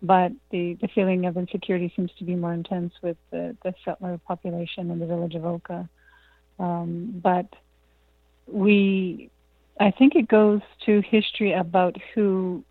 but 0.02 0.32
the, 0.50 0.76
the 0.80 0.88
feeling 0.88 1.26
of 1.26 1.36
insecurity 1.36 1.92
seems 1.94 2.10
to 2.18 2.24
be 2.24 2.34
more 2.34 2.52
intense 2.52 2.92
with 3.02 3.16
the, 3.30 3.56
the 3.62 3.72
settler 3.84 4.18
population 4.26 4.90
in 4.90 4.98
the 4.98 5.06
village 5.06 5.36
of 5.36 5.44
Oka. 5.44 5.88
Um, 6.58 7.20
but 7.22 7.46
we, 8.48 9.30
I 9.82 9.90
think 9.90 10.14
it 10.14 10.28
goes 10.28 10.60
to 10.86 11.00
history 11.00 11.54
about 11.54 11.96
who, 12.14 12.62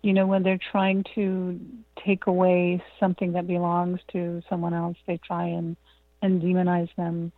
you 0.00 0.14
know, 0.14 0.26
when 0.26 0.42
they're 0.42 0.58
trying 0.70 1.04
to 1.14 1.60
take 2.02 2.26
away 2.26 2.82
something 2.98 3.32
that 3.32 3.46
belongs 3.46 4.00
to 4.12 4.42
someone 4.48 4.72
else, 4.72 4.96
they 5.06 5.18
try 5.18 5.44
and, 5.44 5.76
and 6.22 6.40
demonize 6.40 6.88
them 6.96 7.32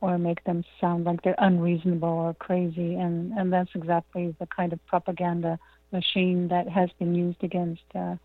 or 0.00 0.18
make 0.18 0.42
them 0.42 0.64
sound 0.80 1.04
like 1.04 1.22
they're 1.22 1.36
unreasonable 1.38 2.08
or 2.08 2.34
crazy. 2.34 2.96
And, 2.96 3.32
and 3.34 3.52
that's 3.52 3.70
exactly 3.76 4.34
the 4.40 4.46
kind 4.46 4.72
of 4.72 4.84
propaganda 4.86 5.56
machine 5.92 6.48
that 6.48 6.68
has 6.68 6.90
been 6.98 7.14
used 7.14 7.44
against 7.44 7.82
uh, 7.94 8.16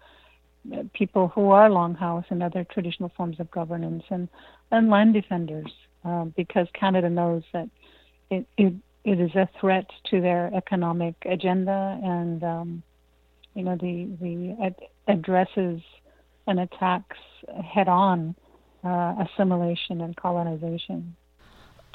people 0.93 1.27
who 1.27 1.51
are 1.51 1.69
longhouse 1.69 2.25
and 2.31 2.41
other 2.41 2.63
traditional 2.63 3.11
forms 3.15 3.39
of 3.39 3.51
governance 3.51 4.05
and, 4.09 4.27
and 4.71 4.89
land 4.89 5.13
defenders 5.13 5.71
uh, 6.03 6.25
because 6.35 6.67
Canada 6.73 7.11
knows 7.11 7.43
that 7.53 7.69
it, 8.31 8.47
it, 8.57 8.73
it 9.05 9.19
is 9.19 9.33
a 9.35 9.47
threat 9.61 9.85
to 10.09 10.19
their 10.19 10.51
economic 10.53 11.15
agenda 11.25 11.99
and 12.03 12.43
um, 12.43 12.83
you 13.53 13.63
know 13.63 13.77
the 13.77 14.09
the 14.19 14.57
ad- 14.61 14.87
addresses 15.07 15.81
and 16.47 16.59
attacks 16.59 17.17
head 17.63 17.87
on 17.87 18.35
uh, 18.83 19.15
assimilation 19.19 20.01
and 20.01 20.15
colonization. 20.15 21.15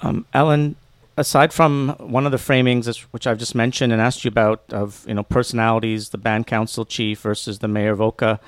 Um, 0.00 0.24
Ellen, 0.32 0.76
aside 1.16 1.52
from 1.52 1.94
one 1.98 2.26
of 2.26 2.32
the 2.32 2.38
framings 2.38 2.98
which 3.10 3.26
I've 3.26 3.38
just 3.38 3.54
mentioned 3.54 3.92
and 3.92 4.00
asked 4.00 4.24
you 4.24 4.28
about 4.28 4.62
of 4.70 5.04
you 5.06 5.14
know 5.14 5.22
personalities, 5.22 6.10
the 6.10 6.18
band 6.18 6.46
council 6.46 6.84
chief 6.84 7.20
versus 7.20 7.58
the 7.58 7.68
mayor 7.68 7.92
of 7.92 8.00
Oka, 8.00 8.40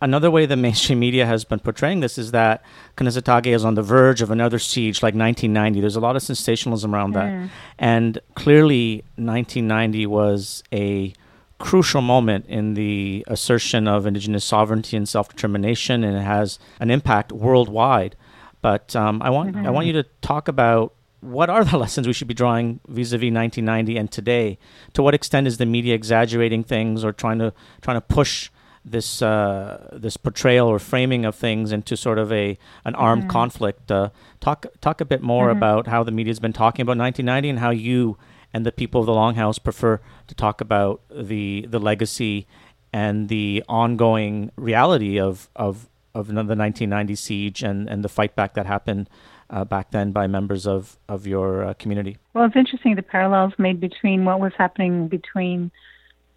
another 0.00 0.30
way 0.30 0.46
the 0.46 0.56
mainstream 0.56 0.98
media 0.98 1.26
has 1.26 1.44
been 1.44 1.58
portraying 1.58 2.00
this 2.00 2.18
is 2.18 2.30
that 2.32 2.62
Kanesatake 2.96 3.46
is 3.46 3.64
on 3.64 3.74
the 3.74 3.82
verge 3.82 4.22
of 4.22 4.30
another 4.30 4.58
siege 4.58 5.02
like 5.02 5.14
1990. 5.14 5.80
There's 5.80 5.96
a 5.96 6.00
lot 6.00 6.16
of 6.16 6.22
sensationalism 6.22 6.94
around 6.94 7.12
that, 7.12 7.32
mm. 7.32 7.50
and 7.78 8.18
clearly 8.34 9.04
1990 9.16 10.06
was 10.06 10.62
a 10.72 11.12
crucial 11.58 12.02
moment 12.02 12.46
in 12.46 12.74
the 12.74 13.24
assertion 13.28 13.88
of 13.88 14.06
indigenous 14.06 14.44
sovereignty 14.44 14.96
and 14.96 15.08
self-determination, 15.08 16.04
and 16.04 16.16
it 16.16 16.22
has 16.22 16.58
an 16.80 16.90
impact 16.90 17.32
worldwide. 17.32 18.16
But 18.60 18.94
um, 18.96 19.22
I 19.22 19.30
want 19.30 19.54
mm-hmm. 19.54 19.66
I 19.66 19.70
want 19.70 19.86
you 19.86 19.92
to 19.94 20.02
talk 20.20 20.48
about 20.48 20.92
what 21.20 21.50
are 21.50 21.64
the 21.64 21.78
lessons 21.84 22.06
we 22.06 22.12
should 22.12 22.28
be 22.28 22.34
drawing 22.34 22.80
vis-a-vis 22.88 23.32
1990 23.32 23.96
and 23.96 24.10
today? 24.10 24.58
To 24.94 25.02
what 25.02 25.14
extent 25.14 25.46
is 25.46 25.58
the 25.58 25.66
media 25.66 25.94
exaggerating 25.94 26.64
things 26.64 27.04
or 27.04 27.12
trying 27.12 27.38
to 27.38 27.52
trying 27.80 27.96
to 27.96 28.00
push 28.00 28.50
this 28.88 29.20
uh, 29.20 29.88
this 29.92 30.16
portrayal 30.16 30.68
or 30.68 30.78
framing 30.78 31.24
of 31.24 31.34
things 31.34 31.72
into 31.72 31.96
sort 31.96 32.18
of 32.18 32.32
a 32.32 32.56
an 32.84 32.94
armed 32.94 33.22
mm-hmm. 33.22 33.30
conflict? 33.30 33.90
Uh, 33.90 34.10
talk 34.40 34.66
talk 34.80 35.00
a 35.00 35.04
bit 35.04 35.22
more 35.22 35.48
mm-hmm. 35.48 35.58
about 35.58 35.86
how 35.88 36.02
the 36.02 36.12
media 36.12 36.30
has 36.30 36.40
been 36.40 36.52
talking 36.52 36.82
about 36.82 36.96
1990 36.96 37.50
and 37.50 37.58
how 37.58 37.70
you 37.70 38.16
and 38.54 38.64
the 38.64 38.72
people 38.72 39.00
of 39.00 39.06
the 39.06 39.12
Longhouse 39.12 39.62
prefer 39.62 40.00
to 40.28 40.34
talk 40.34 40.60
about 40.60 41.02
the 41.10 41.66
the 41.68 41.78
legacy 41.78 42.46
and 42.92 43.28
the 43.28 43.62
ongoing 43.68 44.50
reality 44.56 45.18
of 45.20 45.50
of 45.56 45.88
of 46.14 46.28
the 46.28 46.34
1990 46.34 47.14
siege 47.14 47.62
and, 47.62 47.88
and 47.88 48.02
the 48.02 48.08
fight 48.08 48.34
back 48.34 48.54
that 48.54 48.64
happened 48.64 49.10
uh, 49.50 49.64
back 49.64 49.90
then 49.90 50.12
by 50.12 50.26
members 50.26 50.66
of, 50.66 50.98
of 51.08 51.26
your 51.26 51.64
uh, 51.64 51.74
community. 51.74 52.16
Well, 52.34 52.46
it's 52.46 52.56
interesting 52.56 52.96
the 52.96 53.02
parallels 53.02 53.52
made 53.58 53.80
between 53.80 54.24
what 54.24 54.40
was 54.40 54.52
happening 54.56 55.08
between 55.08 55.70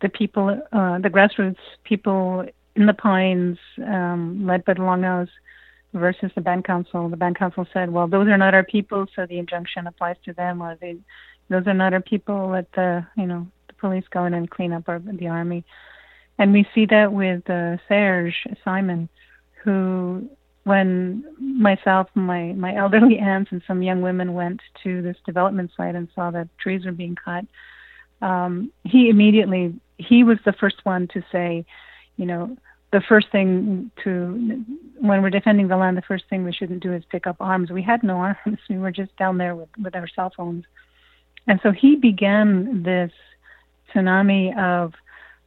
the 0.02 0.10
people, 0.10 0.50
uh, 0.50 1.00
the 1.00 1.10
grassroots 1.10 1.58
people 1.84 2.46
in 2.76 2.86
the 2.86 2.94
Pines, 2.94 3.58
um, 3.86 4.46
led 4.46 4.64
by 4.66 4.74
the 4.74 4.82
Longhouse, 4.82 5.30
versus 5.94 6.32
the 6.36 6.42
band 6.42 6.66
council. 6.66 7.10
The 7.10 7.18
band 7.18 7.38
council 7.38 7.66
said, 7.74 7.92
well, 7.92 8.08
those 8.08 8.28
are 8.28 8.38
not 8.38 8.54
our 8.54 8.64
people, 8.64 9.08
so 9.16 9.26
the 9.26 9.40
injunction 9.40 9.88
applies 9.88 10.18
to 10.26 10.34
them, 10.34 10.62
or 10.62 10.78
they, 10.80 10.98
those 11.50 11.66
are 11.68 11.74
not 11.74 11.94
our 11.94 12.02
people, 12.02 12.50
let 12.50 12.72
the, 12.74 13.06
you 13.18 13.26
know, 13.26 13.48
the 13.68 13.74
police 13.74 14.06
go 14.12 14.26
in 14.26 14.34
and 14.34 14.50
clean 14.50 14.72
up 14.72 14.88
our, 14.88 15.00
the 15.00 15.28
army. 15.28 15.64
And 16.38 16.54
we 16.54 16.68
see 16.74 16.86
that 16.86 17.12
with 17.12 17.50
uh, 17.50 17.78
Serge 17.88 18.48
Simon, 18.64 19.10
who 19.64 20.30
when 20.64 21.24
myself 21.40 22.08
my, 22.14 22.54
my 22.54 22.76
elderly 22.76 23.18
aunts 23.20 23.52
and 23.52 23.62
some 23.68 23.82
young 23.82 24.02
women 24.02 24.34
went 24.34 24.62
to 24.84 25.02
this 25.02 25.18
development 25.26 25.72
site 25.76 25.96
and 25.96 26.08
saw 26.14 26.30
that 26.32 26.48
trees 26.60 26.86
were 26.86 26.92
being 26.92 27.16
cut, 27.16 27.46
um, 28.22 28.72
he 28.84 29.10
immediately 29.10 29.74
he 30.00 30.24
was 30.24 30.38
the 30.46 30.54
first 30.54 30.78
one 30.84 31.08
to 31.10 31.22
say, 31.32 31.66
you 32.18 32.26
know, 32.26 32.58
the 32.92 33.02
first 33.08 33.28
thing 33.32 33.92
to 34.04 34.66
when 35.00 35.22
we're 35.22 35.30
defending 35.30 35.68
the 35.68 35.78
land, 35.78 35.96
the 35.96 36.02
first 36.02 36.24
thing 36.30 36.44
we 36.44 36.52
shouldn't 36.52 36.82
do 36.82 36.94
is 36.94 37.04
pick 37.12 37.28
up 37.28 37.36
arms. 37.40 37.70
We 37.70 37.84
had 37.84 38.02
no 38.02 38.16
arms; 38.16 38.60
we 38.70 38.80
were 38.80 38.92
just 38.92 39.16
down 39.18 39.38
there 39.38 39.56
with, 39.56 39.70
with 39.82 39.96
our 39.96 40.08
cell 40.08 40.32
phones, 40.36 40.66
and 41.46 41.60
so 41.62 41.72
he 41.72 41.96
began 41.96 42.82
this 42.82 43.12
tsunami 43.94 44.58
of 44.58 44.94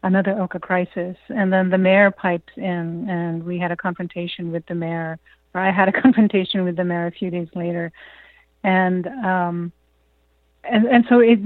another 0.03 0.41
Oka 0.41 0.59
crisis. 0.59 1.17
And 1.29 1.53
then 1.53 1.71
the 1.71 1.79
mayor 1.79 2.11
pipes 2.11 2.53
in, 2.57 3.09
and 3.09 3.45
we 3.45 3.59
had 3.59 3.73
a 3.73 3.77
confrontation 3.77 4.53
with 4.53 4.67
the 4.67 4.75
mayor, 4.75 5.19
or 5.55 5.61
I 5.61 5.71
had 5.71 5.89
a 5.89 5.93
confrontation 6.03 6.65
with 6.65 6.77
the 6.77 6.85
mayor 6.85 7.07
a 7.07 7.13
few 7.13 7.31
days 7.31 7.49
later. 7.55 7.93
And, 8.65 9.07
um, 9.07 9.73
and, 10.65 10.87
and 10.87 11.05
so 11.09 11.21
it, 11.21 11.39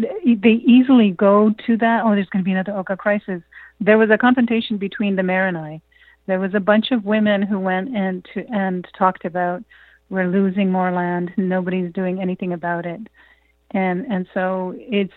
they 0.43 0.63
easily 0.67 1.11
go 1.11 1.55
to 1.67 1.77
that. 1.79 2.03
Oh, 2.05 2.15
there's 2.15 2.29
going 2.29 2.43
to 2.43 2.45
be 2.45 2.53
another 2.53 2.77
Oka 2.77 2.97
crisis. 2.97 3.43
There 3.81 3.99
was 3.99 4.11
a 4.11 4.19
confrontation 4.19 4.77
between 4.79 5.17
the 5.17 5.23
mayor 5.23 5.47
and 5.47 5.57
I. 5.57 5.81
There 6.27 6.41
was 6.41 6.55
a 6.55 6.61
bunch 6.61 6.91
of 6.91 7.05
women 7.05 7.43
who 7.43 7.59
went 7.59 7.97
and 7.97 8.27
to, 8.35 8.45
and 8.49 8.87
talked 8.99 9.25
about 9.25 9.63
we're 10.11 10.29
losing 10.29 10.71
more 10.71 10.93
land. 10.93 11.33
Nobody's 11.37 11.93
doing 11.93 12.21
anything 12.21 12.53
about 12.53 12.87
it 12.87 13.01
and 13.73 14.07
and 14.07 14.27
so 14.33 14.75
it's 14.77 15.13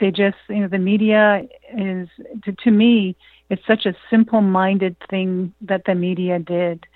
they 0.00 0.10
just 0.10 0.36
you 0.48 0.60
know 0.60 0.68
the 0.68 0.78
media 0.78 1.42
is 1.76 2.08
to, 2.44 2.52
to 2.52 2.70
me 2.70 3.16
it's 3.50 3.66
such 3.66 3.86
a 3.86 3.94
simple 4.10 4.40
minded 4.40 4.96
thing 5.10 5.52
that 5.60 5.82
the 5.86 5.94
media 5.94 6.38
did 6.38 6.86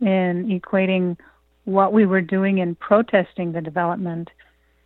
in 0.00 0.60
equating 0.60 1.16
what 1.64 1.92
we 1.92 2.04
were 2.04 2.20
doing 2.20 2.58
in 2.58 2.74
protesting 2.74 3.52
the 3.52 3.60
development 3.60 4.30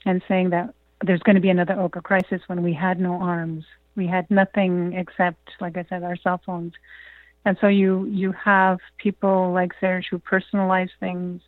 and 0.04 0.22
saying 0.28 0.50
that 0.50 0.74
there's 1.02 1.20
going 1.20 1.36
to 1.36 1.42
be 1.42 1.50
another 1.50 1.78
Oka 1.78 2.00
crisis 2.00 2.40
when 2.46 2.62
we 2.62 2.72
had 2.72 2.98
no 2.98 3.14
arms. 3.14 3.64
We 3.96 4.06
had 4.06 4.30
nothing 4.30 4.94
except, 4.94 5.50
like 5.60 5.76
I 5.76 5.84
said, 5.88 6.02
our 6.02 6.16
cell 6.16 6.40
phones. 6.44 6.72
And 7.44 7.56
so 7.60 7.68
you 7.68 8.06
you 8.06 8.32
have 8.32 8.78
people 8.98 9.52
like 9.52 9.72
Serge 9.80 10.08
who 10.10 10.18
personalize 10.18 10.90
things, 10.98 11.40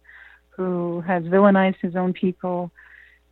who 0.50 1.00
has 1.02 1.24
villainized 1.24 1.80
his 1.80 1.96
own 1.96 2.12
people, 2.12 2.70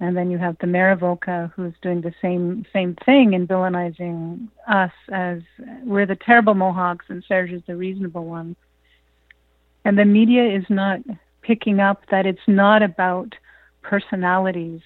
and 0.01 0.17
then 0.17 0.31
you 0.31 0.39
have 0.39 0.57
the 0.59 0.67
mayor 0.67 0.91
of 0.91 1.03
Oka 1.03 1.53
who's 1.55 1.75
doing 1.81 2.01
the 2.01 2.15
same 2.21 2.67
same 2.73 2.97
thing 3.07 3.35
and 3.35 3.49
villainizing 3.49 4.49
us 4.69 4.93
as 5.11 5.41
we're 5.85 6.07
the 6.07 6.17
terrible 6.17 6.55
Mohawks 6.55 7.07
and 7.09 7.25
Serge 7.27 7.53
is 7.53 7.63
the 7.67 7.77
reasonable 7.77 8.25
one. 8.25 8.57
And 9.85 9.97
the 9.97 10.05
media 10.05 10.45
is 10.45 10.65
not 10.69 11.01
picking 11.43 11.79
up 11.79 12.03
that 12.11 12.27
it's 12.27 12.49
not 12.49 12.83
about 12.83 13.35
personalities. 13.83 14.81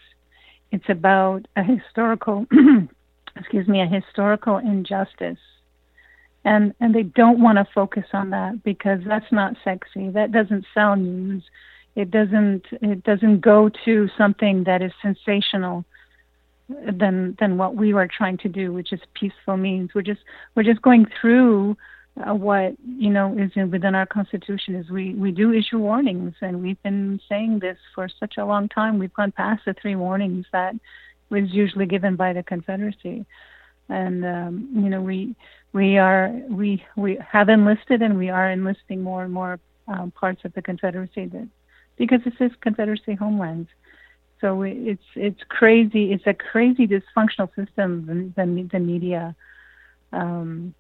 It's 0.73 0.89
about 0.89 1.47
a 1.57 1.63
historical 1.63 2.47
excuse 3.37 3.69
me, 3.69 3.81
a 3.81 3.87
historical 3.87 4.59
injustice. 4.59 5.39
And 6.45 6.75
and 6.81 6.95
they 6.95 7.03
don't 7.03 7.41
want 7.41 7.59
to 7.59 7.67
focus 7.75 8.07
on 8.13 8.31
that 8.31 8.63
because 8.65 9.01
that's 9.07 9.31
not 9.31 9.57
sexy. 9.63 10.09
That 10.09 10.33
doesn't 10.33 10.65
sell 10.75 10.97
news 10.97 11.43
it 11.97 12.11
doesn't 12.11 12.67
it 12.71 13.03
doesn't 13.03 13.41
go 13.41 13.71
to 13.85 14.09
something 14.17 14.65
that 14.65 14.83
is 14.83 14.93
sensational 15.03 15.85
than 16.69 17.37
than 17.41 17.59
what 17.59 17.75
we 17.75 17.93
were 17.93 18.07
trying 18.07 18.39
to 18.39 18.49
do, 18.49 18.73
which 18.73 18.93
is 18.93 19.01
peaceful 19.15 19.57
means. 19.57 19.91
We're 19.95 20.03
just 20.03 20.21
we're 20.55 20.63
just 20.63 20.83
going 20.83 21.07
through 21.21 21.77
uh, 22.29 22.35
what 22.35 22.77
you 22.85 23.11
know 23.11 23.37
is 23.39 23.51
in, 23.55 23.71
within 23.71 23.95
our 23.95 24.07
constitution. 24.07 24.75
Is 24.75 24.91
we 24.91 25.15
we 25.15 25.31
do 25.31 25.53
issue 25.53 25.79
warnings, 25.79 26.35
and 26.41 26.63
we've 26.63 26.83
been 26.83 27.21
saying 27.29 27.61
this 27.61 27.79
for 27.95 28.09
such 28.09 28.35
a 28.39 28.45
long 28.45 28.69
time. 28.69 28.99
We've 28.99 29.15
gone 29.15 29.33
past 29.33 29.63
the 29.67 29.75
three 29.75 29.97
warnings 29.97 30.47
that 30.53 30.75
was 31.31 31.45
usually 31.51 31.87
given 31.87 32.17
by 32.17 32.33
the 32.33 32.43
Confederacy, 32.43 33.25
and 33.89 34.25
um, 34.25 34.69
you 34.75 34.89
know 34.91 35.01
we 35.01 35.35
we 35.73 35.99
are 35.99 36.31
we 36.49 36.85
we 36.97 37.19
have 37.27 37.49
enlisted 37.49 38.03
and 38.03 38.19
we 38.19 38.31
are 38.31 38.51
enlisting 38.51 39.03
more 39.03 39.25
and 39.25 39.33
more 39.33 39.59
um, 39.89 40.11
parts 40.11 40.45
of 40.45 40.53
the 40.55 40.63
Confederacy 40.63 41.27
that 41.27 41.49
because 41.97 42.21
this 42.25 42.35
is 42.41 42.51
Confederacy 42.61 43.15
homelands. 43.15 43.69
So 44.41 44.63
it's 44.63 45.03
it's 45.15 45.41
crazy. 45.49 46.13
It's 46.13 46.27
a 46.27 46.35
crazy 46.35 46.87
dysfunctional 46.87 47.55
system. 47.55 48.33
The 48.35 48.67
the 48.73 48.79
media, 48.79 49.37
um, 50.13 50.75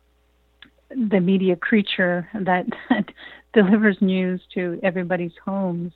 the 0.90 1.20
media 1.20 1.56
creature 1.56 2.28
that, 2.34 2.66
delivers 3.52 3.96
news 4.00 4.40
to 4.54 4.78
everybody's 4.82 5.32
homes, 5.44 5.92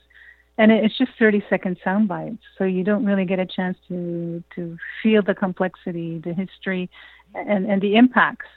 and 0.57 0.71
it's 0.71 0.97
just 0.97 1.11
thirty 1.17 1.43
second 1.49 1.77
sound 1.83 2.07
bites. 2.07 2.43
So 2.57 2.63
you 2.63 2.83
don't 2.83 3.05
really 3.05 3.25
get 3.25 3.39
a 3.39 3.45
chance 3.45 3.77
to 3.87 4.43
to 4.55 4.77
feel 5.01 5.21
the 5.21 5.35
complexity, 5.35 6.19
the 6.19 6.33
history, 6.33 6.89
and 7.33 7.65
and 7.65 7.81
the 7.81 7.95
impacts, 7.95 8.47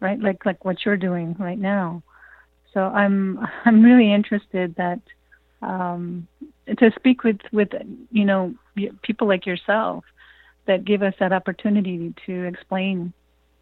right? 0.00 0.18
Like 0.18 0.44
like 0.46 0.64
what 0.64 0.84
you're 0.84 0.96
doing 0.96 1.36
right 1.38 1.58
now. 1.58 2.02
So 2.72 2.80
I'm 2.80 3.38
I'm 3.64 3.82
really 3.82 4.12
interested 4.12 4.74
that 4.76 5.00
um, 5.62 6.26
to 6.78 6.90
speak 6.96 7.24
with 7.24 7.38
with 7.52 7.68
you 8.10 8.24
know 8.24 8.54
people 9.02 9.28
like 9.28 9.46
yourself 9.46 10.04
that 10.66 10.84
give 10.84 11.02
us 11.02 11.14
that 11.18 11.32
opportunity 11.32 12.14
to 12.26 12.44
explain 12.44 13.12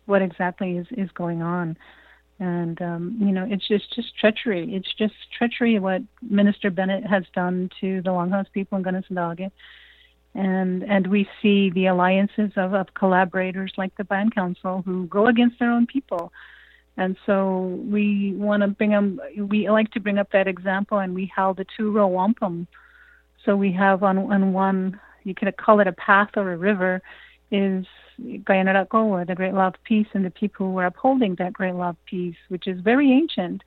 what 0.07 0.23
exactly 0.23 0.77
is 0.77 0.87
is 0.93 1.11
going 1.13 1.43
on 1.43 1.77
and 2.39 2.81
um, 2.83 3.17
you 3.21 3.33
know 3.33 3.47
it's 3.49 3.67
just 3.67 3.95
just 3.95 4.17
treachery 4.19 4.75
it's 4.75 4.93
just 4.95 5.15
treachery 5.37 5.79
what 5.79 6.03
minister 6.23 6.71
bennett 6.71 7.07
has 7.07 7.25
done 7.35 7.71
to 7.81 8.03
the 8.03 8.11
longhouse 8.11 8.51
people 8.53 8.77
in 8.79 8.85
Kanesatake. 8.85 9.51
and 10.35 10.83
and 10.85 11.07
we 11.07 11.29
see 11.41 11.71
the 11.71 11.87
alliances 11.87 12.53
of, 12.57 12.75
of 12.75 12.93
collaborators 12.95 13.73
like 13.77 13.95
the 13.97 14.05
band 14.05 14.35
council 14.35 14.83
who 14.85 15.07
go 15.07 15.27
against 15.29 15.59
their 15.59 15.71
own 15.71 15.87
people 15.87 16.31
and 16.97 17.17
so 17.27 17.79
we 17.89 18.33
want 18.35 18.63
to 18.63 18.69
bring 18.69 18.91
them, 18.91 19.21
we 19.37 19.69
like 19.69 19.91
to 19.93 20.01
bring 20.01 20.19
up 20.19 20.33
that 20.33 20.49
example, 20.49 20.99
and 20.99 21.15
we 21.15 21.31
held 21.35 21.59
the 21.59 21.67
two 21.77 21.91
row 21.93 22.07
wampum. 22.07 22.67
So 23.45 23.55
we 23.55 23.71
have 23.73 24.03
on, 24.03 24.19
on 24.19 24.53
one, 24.53 24.99
you 25.23 25.35
could 25.35 25.55
call 25.57 25.81
it 25.81 25.87
a 25.87 25.93
path 25.93 26.31
or 26.37 26.53
a 26.53 26.57
river, 26.57 27.03
is 27.51 27.87
Kaianerekowa, 28.21 28.95
or 28.95 29.25
the 29.25 29.35
Great 29.35 29.55
Law 29.55 29.69
of 29.69 29.75
Peace, 29.85 30.07
and 30.15 30.25
the 30.25 30.31
people 30.31 30.71
who 30.71 30.79
are 30.79 30.87
upholding 30.87 31.35
that 31.37 31.53
Great 31.53 31.75
Law 31.75 31.91
of 31.91 32.05
Peace, 32.07 32.37
which 32.49 32.67
is 32.67 32.81
very 32.81 33.13
ancient. 33.13 33.63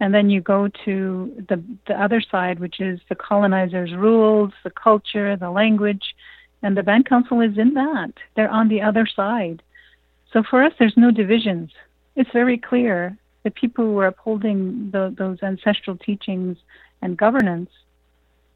And 0.00 0.12
then 0.12 0.30
you 0.30 0.40
go 0.40 0.68
to 0.84 1.44
the, 1.48 1.62
the 1.86 2.00
other 2.00 2.20
side, 2.20 2.58
which 2.58 2.80
is 2.80 3.00
the 3.08 3.14
colonizers' 3.14 3.94
rules, 3.94 4.52
the 4.64 4.70
culture, 4.70 5.36
the 5.36 5.50
language, 5.50 6.14
and 6.62 6.76
the 6.76 6.82
Band 6.82 7.06
Council 7.06 7.40
is 7.40 7.56
in 7.56 7.74
that. 7.74 8.12
They're 8.34 8.50
on 8.50 8.68
the 8.68 8.82
other 8.82 9.06
side. 9.06 9.62
So 10.32 10.42
for 10.42 10.64
us, 10.64 10.72
there's 10.78 10.96
no 10.96 11.10
divisions 11.10 11.70
it's 12.16 12.30
very 12.32 12.58
clear 12.58 13.16
that 13.42 13.54
people 13.54 13.84
who 13.84 13.98
are 13.98 14.06
upholding 14.06 14.90
the, 14.90 15.14
those 15.16 15.38
ancestral 15.42 15.96
teachings 15.96 16.56
and 17.00 17.16
governance 17.16 17.70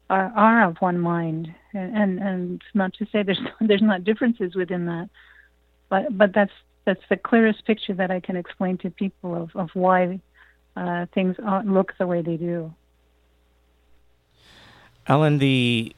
are, 0.09 0.31
are 0.35 0.69
of 0.69 0.77
one 0.77 0.99
mind, 0.99 1.53
and, 1.73 1.95
and 1.95 2.19
and 2.19 2.61
not 2.73 2.93
to 2.95 3.05
say 3.11 3.23
there's 3.23 3.39
there's 3.61 3.81
not 3.81 4.03
differences 4.03 4.55
within 4.55 4.85
that, 4.85 5.09
but 5.89 6.17
but 6.17 6.33
that's 6.33 6.53
that's 6.85 7.03
the 7.09 7.17
clearest 7.17 7.65
picture 7.65 7.93
that 7.93 8.11
I 8.11 8.19
can 8.19 8.35
explain 8.35 8.77
to 8.79 8.89
people 8.89 9.35
of 9.35 9.55
of 9.55 9.69
why 9.73 10.19
uh, 10.75 11.05
things 11.13 11.35
look 11.65 11.93
the 11.97 12.07
way 12.07 12.21
they 12.21 12.37
do. 12.37 12.73
Ellen, 15.07 15.39
the 15.39 15.95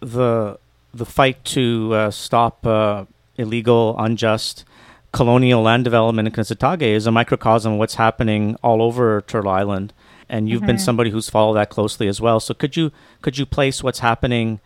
the 0.00 0.58
the 0.94 1.06
fight 1.06 1.44
to 1.44 1.94
uh, 1.94 2.10
stop 2.10 2.66
uh, 2.66 3.04
illegal, 3.36 3.96
unjust 3.98 4.64
colonial 5.12 5.62
land 5.62 5.84
development 5.84 6.28
in 6.28 6.34
Kanesatake 6.34 6.82
is 6.82 7.06
a 7.06 7.10
microcosm 7.10 7.74
of 7.74 7.78
what's 7.78 7.94
happening 7.94 8.56
all 8.62 8.82
over 8.82 9.22
Turtle 9.22 9.50
Island. 9.50 9.92
And 10.28 10.48
you've 10.48 10.60
mm-hmm. 10.60 10.66
been 10.66 10.78
somebody 10.78 11.10
who's 11.10 11.30
followed 11.30 11.54
that 11.54 11.70
closely 11.70 12.08
as 12.08 12.20
well. 12.20 12.40
So 12.40 12.54
could 12.54 12.76
you 12.76 12.92
could 13.22 13.38
you 13.38 13.46
place 13.46 13.82
what's 13.82 14.00
happening 14.00 14.60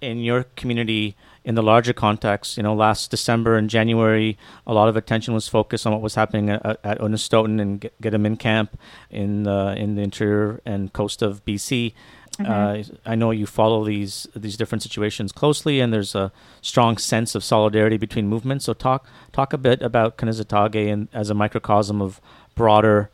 in 0.00 0.18
your 0.18 0.44
community 0.56 1.16
in 1.44 1.54
the 1.54 1.62
larger 1.62 1.92
context. 1.92 2.56
You 2.56 2.62
know, 2.64 2.74
last 2.74 3.10
December 3.10 3.56
and 3.56 3.70
January, 3.70 4.36
a 4.66 4.74
lot 4.74 4.88
of 4.88 4.96
attention 4.96 5.32
was 5.32 5.48
focused 5.48 5.86
on 5.86 5.92
what 5.92 6.02
was 6.02 6.16
happening 6.16 6.50
at, 6.50 6.64
at 6.84 6.98
Unistoten 6.98 7.60
and 7.60 7.80
Get, 7.80 8.38
Camp 8.38 8.78
in 9.10 9.44
the 9.44 9.74
in 9.76 9.94
the 9.94 10.02
interior 10.02 10.60
and 10.66 10.92
coast 10.92 11.22
of 11.22 11.44
BC. 11.44 11.94
Mm-hmm. 12.38 12.52
Uh, 12.52 12.96
I 13.10 13.14
know 13.14 13.30
you 13.30 13.46
follow 13.46 13.84
these 13.84 14.26
these 14.34 14.56
different 14.56 14.82
situations 14.82 15.32
closely, 15.32 15.80
and 15.80 15.92
there's 15.92 16.14
a 16.14 16.32
strong 16.60 16.98
sense 16.98 17.34
of 17.34 17.44
solidarity 17.44 17.96
between 17.96 18.26
movements. 18.26 18.64
So 18.66 18.74
talk 18.74 19.06
talk 19.32 19.52
a 19.52 19.58
bit 19.58 19.80
about 19.80 20.18
Kanesatake 20.18 20.92
and 20.92 21.08
as 21.12 21.30
a 21.30 21.34
microcosm 21.34 22.02
of 22.02 22.20
broader 22.54 23.10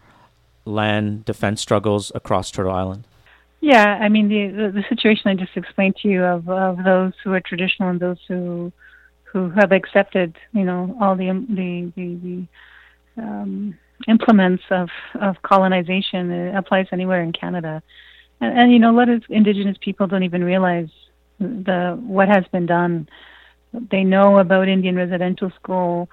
land 0.65 1.25
defense 1.25 1.61
struggles 1.61 2.13
across 2.15 2.51
Turtle 2.51 2.73
Island. 2.73 3.07
Yeah, 3.61 3.99
I 4.01 4.09
mean 4.09 4.29
the, 4.29 4.47
the, 4.49 4.73
the 4.73 4.85
situation 4.89 5.31
I 5.31 5.35
just 5.35 5.57
explained 5.57 5.97
to 6.03 6.09
you 6.09 6.25
of 6.25 6.49
of 6.49 6.83
those 6.85 7.13
who 7.23 7.33
are 7.33 7.41
traditional 7.41 7.91
and 7.91 8.01
those 8.01 8.19
who 8.27 8.73
who 9.25 9.51
have 9.51 9.73
accepted, 9.73 10.37
you 10.53 10.65
know, 10.65 10.97
all 11.01 11.15
the 11.15 11.29
the 11.49 11.93
the, 11.97 12.47
the 13.17 13.23
um, 13.23 13.79
implements 14.09 14.65
of 14.71 14.89
of 15.21 15.41
colonization 15.43 16.31
it 16.31 16.57
applies 16.57 16.89
anywhere 16.93 17.23
in 17.23 17.33
Canada, 17.33 17.83
and, 18.41 18.59
and 18.59 18.73
you 18.73 18.81
know, 18.81 18.91
a 18.91 18.99
lot 18.99 19.09
of 19.09 19.23
Indigenous 19.29 19.77
people 19.81 20.07
don't 20.09 20.25
even 20.25 20.43
realize 20.43 20.89
the 21.39 21.99
what 22.03 22.29
has 22.29 22.45
been 22.53 22.67
done. 22.67 23.09
They 23.73 24.03
know 24.03 24.39
about 24.39 24.69
Indian 24.69 24.97
residential 24.97 25.51
school, 25.51 26.09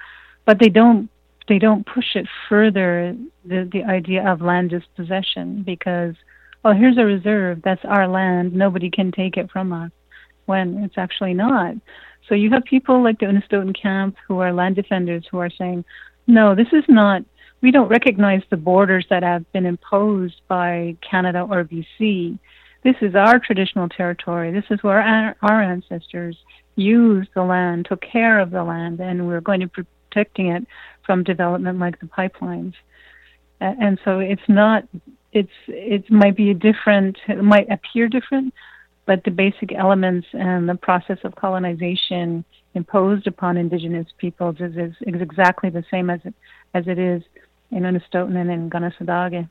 but 0.45 0.59
they 0.59 0.69
don't 0.69 1.09
they 1.49 1.59
don't 1.59 1.85
push 1.85 2.15
it 2.15 2.27
further 2.47 3.15
the 3.43 3.69
the 3.71 3.83
idea 3.83 4.25
of 4.25 4.41
land 4.41 4.69
dispossession 4.69 5.63
because 5.63 6.15
well, 6.63 6.73
here's 6.73 6.97
a 6.97 7.05
reserve. 7.05 7.61
That's 7.63 7.83
our 7.85 8.07
land. 8.07 8.53
Nobody 8.53 8.89
can 8.89 9.11
take 9.11 9.37
it 9.37 9.49
from 9.51 9.71
us 9.71 9.91
when 10.45 10.83
it's 10.83 10.97
actually 10.97 11.33
not. 11.33 11.75
So 12.27 12.35
you 12.35 12.49
have 12.51 12.63
people 12.65 13.03
like 13.03 13.19
the 13.19 13.27
Unistoten 13.27 13.79
camp 13.79 14.17
who 14.27 14.39
are 14.39 14.51
land 14.51 14.75
defenders 14.75 15.25
who 15.31 15.37
are 15.37 15.49
saying, 15.49 15.85
no, 16.27 16.55
this 16.55 16.67
is 16.73 16.83
not, 16.87 17.23
we 17.61 17.71
don't 17.71 17.87
recognize 17.87 18.41
the 18.49 18.57
borders 18.57 19.05
that 19.09 19.23
have 19.23 19.49
been 19.51 19.65
imposed 19.65 20.41
by 20.47 20.97
Canada 21.09 21.47
or 21.49 21.63
BC. 21.63 22.37
This 22.83 22.95
is 23.01 23.15
our 23.15 23.39
traditional 23.39 23.89
territory. 23.89 24.51
This 24.51 24.65
is 24.69 24.83
where 24.83 25.01
our, 25.01 25.35
our 25.41 25.61
ancestors 25.61 26.37
used 26.75 27.29
the 27.35 27.43
land, 27.43 27.87
took 27.89 28.01
care 28.01 28.39
of 28.39 28.51
the 28.51 28.63
land, 28.63 28.99
and 28.99 29.27
we're 29.27 29.41
going 29.41 29.61
to 29.61 29.67
be 29.67 29.83
protecting 30.09 30.47
it 30.47 30.65
from 31.05 31.23
development 31.23 31.79
like 31.79 31.99
the 31.99 32.05
pipelines. 32.05 32.73
And 33.59 33.99
so 34.05 34.19
it's 34.19 34.47
not 34.47 34.85
it's 35.31 35.51
it 35.67 36.09
might 36.09 36.35
be 36.35 36.49
a 36.49 36.53
different 36.53 37.17
it 37.27 37.43
might 37.43 37.69
appear 37.69 38.07
different 38.07 38.53
but 39.09 39.23
the 39.23 39.31
basic 39.31 39.73
elements 39.73 40.27
and 40.33 40.69
the 40.69 40.75
process 40.75 41.17
of 41.23 41.35
colonization 41.35 42.45
imposed 42.75 43.25
upon 43.25 43.57
indigenous 43.57 44.05
peoples 44.19 44.57
is, 44.59 44.77
is, 44.77 44.93
is 45.01 45.19
exactly 45.19 45.71
the 45.71 45.83
same 45.89 46.11
as 46.11 46.19
it, 46.25 46.33
as 46.75 46.87
it 46.87 46.99
is 46.99 47.23
in 47.71 47.81
Unistoten 47.81 48.35
and 48.39 48.51
in 48.51 48.69
Kanesatake. 48.69 49.49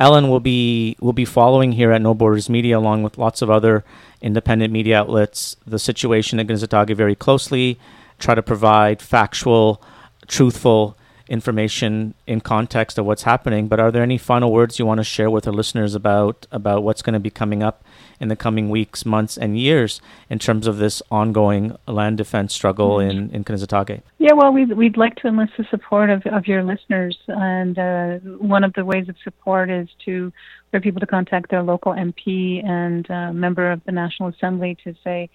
Ellen 0.00 0.28
will 0.28 0.40
be 0.40 0.96
will 1.00 1.12
be 1.12 1.24
following 1.24 1.70
here 1.70 1.92
at 1.92 2.02
No 2.02 2.14
Borders 2.14 2.50
Media, 2.50 2.76
along 2.76 3.04
with 3.04 3.16
lots 3.16 3.42
of 3.42 3.48
other 3.50 3.84
independent 4.20 4.72
media 4.72 4.98
outlets, 4.98 5.56
the 5.64 5.78
situation 5.78 6.40
in 6.40 6.48
Kanesatake 6.48 6.96
very 6.96 7.14
closely. 7.14 7.78
Try 8.18 8.34
to 8.34 8.42
provide 8.42 9.02
factual, 9.02 9.82
truthful 10.26 10.96
information 11.28 12.14
in 12.26 12.40
context 12.40 12.98
of 12.98 13.04
what's 13.04 13.24
happening. 13.24 13.68
But 13.68 13.80
are 13.80 13.90
there 13.90 14.02
any 14.02 14.18
final 14.18 14.52
words 14.52 14.78
you 14.78 14.86
want 14.86 14.98
to 14.98 15.04
share 15.04 15.30
with 15.30 15.46
our 15.46 15.52
listeners 15.52 15.94
about 15.94 16.46
about 16.52 16.82
what's 16.82 17.02
going 17.02 17.14
to 17.14 17.20
be 17.20 17.30
coming 17.30 17.62
up 17.62 17.84
in 18.20 18.28
the 18.28 18.36
coming 18.36 18.70
weeks, 18.70 19.04
months, 19.04 19.36
and 19.36 19.58
years 19.58 20.00
in 20.30 20.38
terms 20.38 20.66
of 20.66 20.78
this 20.78 21.02
ongoing 21.10 21.76
land 21.86 22.16
defense 22.16 22.54
struggle 22.54 22.98
mm-hmm. 22.98 23.10
in 23.10 23.30
in 23.30 23.44
Kanesatake? 23.44 24.02
Yeah, 24.18 24.32
well, 24.32 24.52
we'd 24.52 24.72
we'd 24.72 24.96
like 24.96 25.16
to 25.16 25.28
enlist 25.28 25.54
the 25.58 25.64
support 25.70 26.10
of 26.10 26.24
of 26.26 26.46
your 26.46 26.62
listeners, 26.62 27.18
and 27.28 27.78
uh, 27.78 28.18
one 28.38 28.64
of 28.64 28.72
the 28.74 28.84
ways 28.84 29.08
of 29.08 29.16
support 29.24 29.70
is 29.70 29.88
to 30.04 30.32
for 30.70 30.80
people 30.80 31.00
to 31.00 31.06
contact 31.06 31.50
their 31.50 31.62
local 31.62 31.92
MP 31.92 32.64
and 32.64 33.10
uh, 33.10 33.32
member 33.32 33.70
of 33.70 33.82
the 33.84 33.92
National 33.92 34.28
Assembly 34.28 34.76
to 34.84 34.94
say 35.04 35.30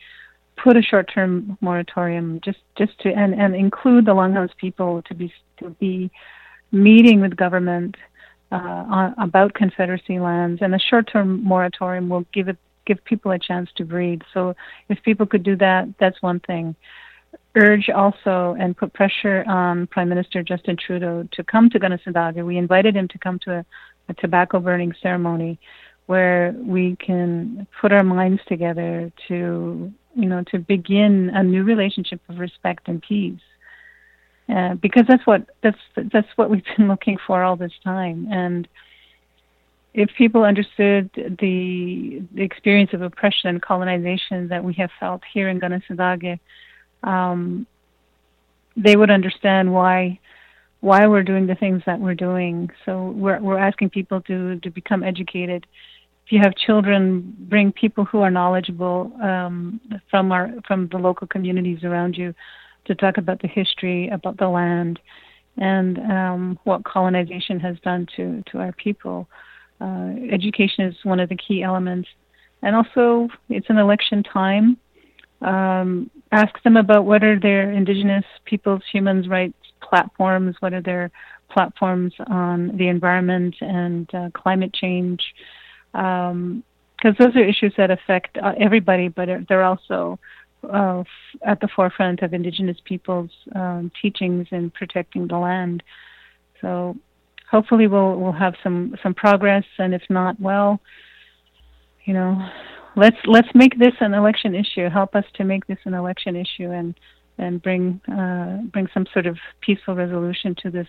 put 0.63 0.77
a 0.77 0.81
short-term 0.81 1.57
moratorium 1.61 2.39
just 2.43 2.59
just 2.77 2.97
to 2.99 3.09
and, 3.11 3.33
and 3.33 3.55
include 3.55 4.05
the 4.05 4.13
Longhouse 4.13 4.55
people 4.57 5.01
to 5.03 5.13
be 5.13 5.33
to 5.59 5.69
be 5.71 6.11
meeting 6.71 7.21
with 7.21 7.35
government 7.35 7.95
uh, 8.51 8.83
on, 8.97 9.15
about 9.17 9.53
Confederacy 9.53 10.19
lands, 10.19 10.61
and 10.61 10.75
a 10.75 10.79
short-term 10.79 11.43
moratorium 11.43 12.09
will 12.09 12.25
give 12.33 12.47
it 12.47 12.57
give 12.85 13.03
people 13.05 13.31
a 13.31 13.39
chance 13.39 13.69
to 13.75 13.85
breathe. 13.85 14.21
So 14.33 14.55
if 14.89 15.01
people 15.03 15.25
could 15.25 15.43
do 15.43 15.55
that, 15.57 15.87
that's 15.99 16.21
one 16.21 16.39
thing. 16.39 16.75
Urge 17.55 17.89
also 17.89 18.55
and 18.59 18.75
put 18.75 18.93
pressure 18.93 19.43
on 19.47 19.87
Prime 19.87 20.09
Minister 20.09 20.41
Justin 20.41 20.77
Trudeau 20.77 21.27
to 21.31 21.43
come 21.43 21.69
to 21.69 21.79
Kanesatake. 21.79 22.43
We 22.45 22.57
invited 22.57 22.95
him 22.95 23.07
to 23.09 23.17
come 23.17 23.39
to 23.39 23.51
a, 23.59 23.65
a 24.09 24.13
tobacco 24.15 24.59
burning 24.59 24.93
ceremony 25.01 25.59
where 26.07 26.53
we 26.57 26.95
can 26.95 27.67
put 27.79 27.91
our 27.91 28.03
minds 28.03 28.41
together 28.47 29.11
to 29.27 29.93
you 30.15 30.25
know, 30.25 30.43
to 30.51 30.59
begin 30.59 31.31
a 31.33 31.43
new 31.43 31.63
relationship 31.63 32.21
of 32.29 32.39
respect 32.39 32.87
and 32.87 33.01
peace. 33.01 33.39
Uh, 34.49 34.73
because 34.75 35.03
that's 35.07 35.25
what 35.25 35.45
that's 35.61 35.77
that's 36.11 36.27
what 36.35 36.49
we've 36.49 36.63
been 36.77 36.87
looking 36.87 37.17
for 37.25 37.43
all 37.43 37.55
this 37.55 37.71
time. 37.83 38.27
And 38.31 38.67
if 39.93 40.09
people 40.17 40.43
understood 40.43 41.09
the 41.15 42.23
the 42.33 42.43
experience 42.43 42.91
of 42.93 43.01
oppression 43.01 43.49
and 43.49 43.61
colonization 43.61 44.49
that 44.49 44.63
we 44.63 44.73
have 44.73 44.89
felt 44.99 45.21
here 45.33 45.47
in 45.47 45.59
Kanesatake, 45.59 46.39
um, 47.03 47.65
they 48.75 48.95
would 48.95 49.11
understand 49.11 49.73
why 49.73 50.19
why 50.81 51.07
we're 51.07 51.23
doing 51.23 51.47
the 51.47 51.55
things 51.55 51.83
that 51.85 51.99
we're 51.99 52.15
doing. 52.15 52.69
So 52.85 53.11
we're 53.11 53.39
we're 53.39 53.59
asking 53.59 53.91
people 53.91 54.21
to 54.21 54.59
to 54.59 54.69
become 54.69 55.03
educated 55.03 55.65
you 56.31 56.39
have 56.39 56.55
children, 56.55 57.35
bring 57.39 57.71
people 57.71 58.05
who 58.05 58.19
are 58.19 58.31
knowledgeable 58.31 59.11
um, 59.21 59.79
from 60.09 60.31
our 60.31 60.51
from 60.67 60.87
the 60.91 60.97
local 60.97 61.27
communities 61.27 61.83
around 61.83 62.15
you 62.17 62.33
to 62.85 62.95
talk 62.95 63.17
about 63.17 63.41
the 63.41 63.47
history, 63.47 64.07
about 64.09 64.37
the 64.37 64.47
land, 64.47 64.99
and 65.57 65.99
um, 65.99 66.59
what 66.63 66.83
colonization 66.83 67.59
has 67.59 67.77
done 67.83 68.07
to 68.15 68.43
to 68.51 68.59
our 68.59 68.71
people. 68.73 69.27
Uh, 69.79 70.13
education 70.31 70.85
is 70.85 70.95
one 71.03 71.19
of 71.19 71.29
the 71.29 71.35
key 71.35 71.63
elements, 71.63 72.07
and 72.61 72.75
also 72.75 73.27
it's 73.49 73.69
an 73.69 73.77
election 73.77 74.23
time. 74.23 74.77
Um, 75.41 76.11
ask 76.31 76.61
them 76.63 76.77
about 76.77 77.05
what 77.05 77.23
are 77.23 77.39
their 77.39 77.71
Indigenous 77.71 78.25
peoples' 78.45 78.83
human 78.91 79.27
rights 79.27 79.55
platforms, 79.81 80.55
what 80.59 80.73
are 80.73 80.81
their 80.81 81.11
platforms 81.49 82.13
on 82.27 82.77
the 82.77 82.87
environment 82.87 83.55
and 83.59 84.13
uh, 84.13 84.29
climate 84.33 84.73
change 84.73 85.21
because 85.91 86.31
um, 86.31 86.63
those 87.03 87.35
are 87.35 87.43
issues 87.43 87.73
that 87.77 87.91
affect 87.91 88.37
uh, 88.37 88.53
everybody, 88.59 89.07
but 89.07 89.27
they're 89.47 89.63
also 89.63 90.19
uh, 90.69 91.03
at 91.43 91.59
the 91.59 91.67
forefront 91.75 92.21
of 92.21 92.33
Indigenous 92.33 92.77
peoples' 92.85 93.31
um, 93.55 93.91
teachings 94.01 94.47
in 94.51 94.69
protecting 94.71 95.27
the 95.27 95.37
land. 95.37 95.83
So 96.61 96.95
hopefully 97.49 97.87
we'll 97.87 98.15
we'll 98.15 98.31
have 98.31 98.55
some 98.63 98.95
some 99.03 99.13
progress, 99.13 99.65
and 99.77 99.93
if 99.93 100.03
not, 100.09 100.39
well, 100.39 100.79
you 102.05 102.13
know, 102.13 102.47
let's 102.95 103.17
let's 103.25 103.49
make 103.53 103.77
this 103.77 103.93
an 103.99 104.13
election 104.13 104.55
issue. 104.55 104.89
Help 104.89 105.15
us 105.15 105.25
to 105.35 105.43
make 105.43 105.67
this 105.67 105.79
an 105.85 105.93
election 105.93 106.35
issue, 106.35 106.71
and 106.71 106.95
and 107.37 107.61
bring 107.61 107.99
uh, 108.11 108.57
bring 108.71 108.87
some 108.93 109.05
sort 109.13 109.25
of 109.25 109.37
peaceful 109.61 109.95
resolution 109.95 110.55
to 110.63 110.69
this 110.69 110.87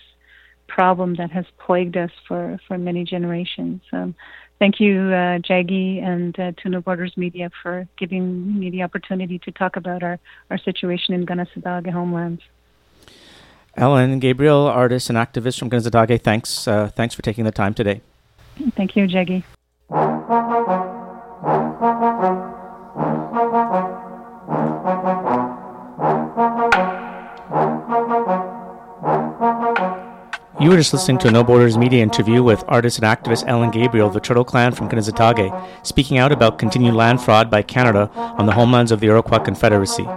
problem 0.68 1.14
that 1.16 1.30
has 1.30 1.44
plagued 1.58 1.96
us 1.96 2.10
for 2.28 2.58
for 2.68 2.78
many 2.78 3.04
generations. 3.04 3.82
Um, 3.92 4.14
thank 4.62 4.78
you, 4.78 5.00
uh, 5.10 5.38
Jaggy 5.40 6.00
and 6.00 6.38
uh, 6.38 6.52
to 6.58 6.68
No 6.68 6.80
Borders 6.80 7.16
Media 7.16 7.50
for 7.64 7.88
giving 7.98 8.60
me 8.60 8.70
the 8.70 8.84
opportunity 8.84 9.40
to 9.40 9.50
talk 9.50 9.74
about 9.74 10.04
our, 10.04 10.20
our 10.50 10.58
situation 10.58 11.14
in 11.14 11.26
Kanesatake 11.26 11.90
homelands. 11.90 12.42
Ellen 13.76 14.20
Gabriel, 14.20 14.68
artist 14.68 15.10
and 15.10 15.18
activist 15.18 15.58
from 15.58 15.68
Kanesatake, 15.68 16.20
thanks, 16.20 16.68
uh, 16.68 16.86
thanks 16.94 17.12
for 17.12 17.22
taking 17.22 17.44
the 17.44 17.50
time 17.50 17.74
today. 17.74 18.02
Thank 18.76 18.94
you, 18.94 19.08
Jaggy. 19.08 19.42
Just 30.82 30.92
listening 30.92 31.16
to 31.16 31.28
a 31.28 31.30
No 31.30 31.44
Borders 31.44 31.78
Media 31.78 32.02
interview 32.02 32.42
with 32.42 32.64
artist 32.66 32.98
and 32.98 33.06
activist 33.06 33.44
Ellen 33.46 33.70
Gabriel 33.70 34.08
of 34.08 34.14
the 34.14 34.18
Turtle 34.18 34.44
Clan 34.44 34.72
from 34.72 34.88
Kanesatake, 34.88 35.86
speaking 35.86 36.18
out 36.18 36.32
about 36.32 36.58
continued 36.58 36.94
land 36.94 37.22
fraud 37.22 37.48
by 37.48 37.62
Canada 37.62 38.10
on 38.16 38.46
the 38.46 38.52
homelands 38.52 38.90
of 38.90 38.98
the 38.98 39.06
Iroquois 39.06 39.38
Confederacy. 39.38 40.08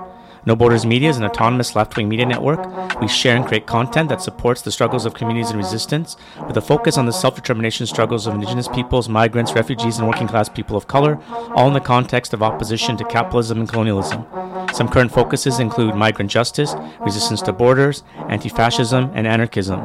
No 0.47 0.55
Borders 0.55 0.85
Media 0.85 1.09
is 1.09 1.17
an 1.17 1.23
autonomous 1.23 1.75
left 1.75 1.97
wing 1.97 2.07
media 2.07 2.25
network. 2.25 3.01
We 3.01 3.07
share 3.07 3.35
and 3.35 3.47
create 3.47 3.65
content 3.65 4.09
that 4.09 4.21
supports 4.21 4.61
the 4.61 4.71
struggles 4.71 5.03
of 5.03 5.15
communities 5.15 5.49
in 5.49 5.57
resistance, 5.57 6.17
with 6.45 6.55
a 6.55 6.61
focus 6.61 6.99
on 6.99 7.07
the 7.07 7.11
self 7.11 7.33
determination 7.35 7.87
struggles 7.87 8.27
of 8.27 8.35
Indigenous 8.35 8.67
peoples, 8.67 9.09
migrants, 9.09 9.53
refugees, 9.53 9.97
and 9.97 10.07
working 10.07 10.27
class 10.27 10.47
people 10.47 10.77
of 10.77 10.87
color, 10.87 11.17
all 11.55 11.67
in 11.67 11.73
the 11.73 11.79
context 11.79 12.31
of 12.31 12.43
opposition 12.43 12.95
to 12.97 13.03
capitalism 13.05 13.59
and 13.59 13.67
colonialism. 13.67 14.23
Some 14.71 14.87
current 14.87 15.11
focuses 15.11 15.59
include 15.59 15.95
migrant 15.95 16.29
justice, 16.29 16.75
resistance 16.99 17.41
to 17.43 17.53
borders, 17.53 18.03
anti 18.29 18.49
fascism, 18.49 19.09
and 19.15 19.25
anarchism. 19.25 19.81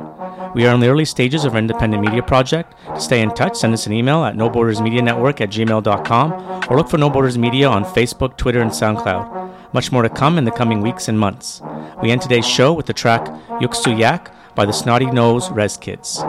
We 0.54 0.66
are 0.66 0.74
in 0.74 0.80
the 0.80 0.88
early 0.88 1.06
stages 1.06 1.46
of 1.46 1.54
our 1.54 1.58
independent 1.58 2.02
media 2.04 2.22
project. 2.22 2.74
To 2.86 3.00
stay 3.00 3.22
in 3.22 3.30
touch, 3.34 3.56
send 3.56 3.72
us 3.72 3.86
an 3.86 3.94
email 3.94 4.24
at 4.24 4.34
nobordersmedianetwork 4.34 5.40
at 5.40 5.50
gmail.com 5.50 6.32
or 6.68 6.76
look 6.76 6.90
for 6.90 6.98
No 6.98 7.08
Borders 7.08 7.38
Media 7.38 7.68
on 7.68 7.84
Facebook, 7.84 8.36
Twitter, 8.36 8.60
and 8.60 8.70
SoundCloud. 8.70 9.50
Much 9.72 9.92
more 9.92 10.02
to 10.02 10.08
come 10.08 10.36
in 10.36 10.44
the 10.44 10.50
coming 10.50 10.80
weeks 10.80 11.06
and 11.06 11.18
months. 11.18 11.62
We 12.02 12.10
end 12.10 12.22
today's 12.22 12.46
show 12.46 12.72
with 12.72 12.86
the 12.86 12.92
track 12.92 13.24
Yuck-Sue-Yaach 13.60 14.32
by 14.56 14.64
the 14.66 14.72
Snotty 14.72 15.06
Nose 15.06 15.48
Rez 15.50 15.76
Kids. 15.76 16.24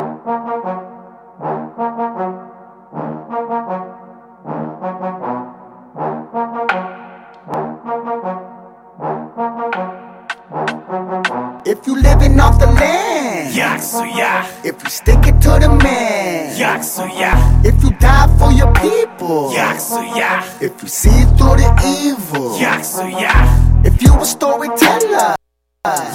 If 11.66 11.88
you 11.88 11.96
living 11.96 12.40
off 12.40 12.60
the 12.60 12.68
land, 12.68 13.11
Yaksuya, 13.52 14.46
if 14.64 14.82
you 14.82 14.90
stick 14.90 15.28
it 15.28 15.42
to 15.42 15.60
the 15.60 15.68
man, 15.84 16.56
Yaksuya, 16.56 17.66
if 17.66 17.84
you 17.84 17.92
die 18.00 18.28
for 18.40 18.52
your 18.54 18.72
people, 18.76 19.52
Yaksuya, 19.52 20.62
if 20.62 20.82
you 20.82 20.88
see 20.88 21.26
through 21.36 21.60
the 21.60 21.70
evil, 22.08 22.58
Yaksuya, 22.58 23.86
if 23.86 24.02
you 24.02 24.14
a 24.16 24.26
storyteller, 24.26 25.36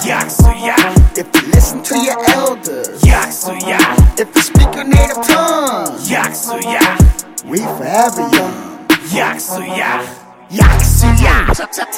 Yaksuya, 0.01 0.77
if 1.15 1.27
you 1.35 1.51
listen 1.51 1.83
to 1.83 1.99
your 1.99 2.17
elders, 2.29 3.01
Yaksuya, 3.03 4.19
if 4.19 4.35
you 4.35 4.41
speak 4.41 4.73
your 4.73 4.85
native 4.85 5.21
tongue, 5.23 5.93
Yaksuya, 6.09 7.45
we 7.45 7.59
forever 7.59 8.21
young. 8.35 8.87
Yaksuya. 9.13 10.26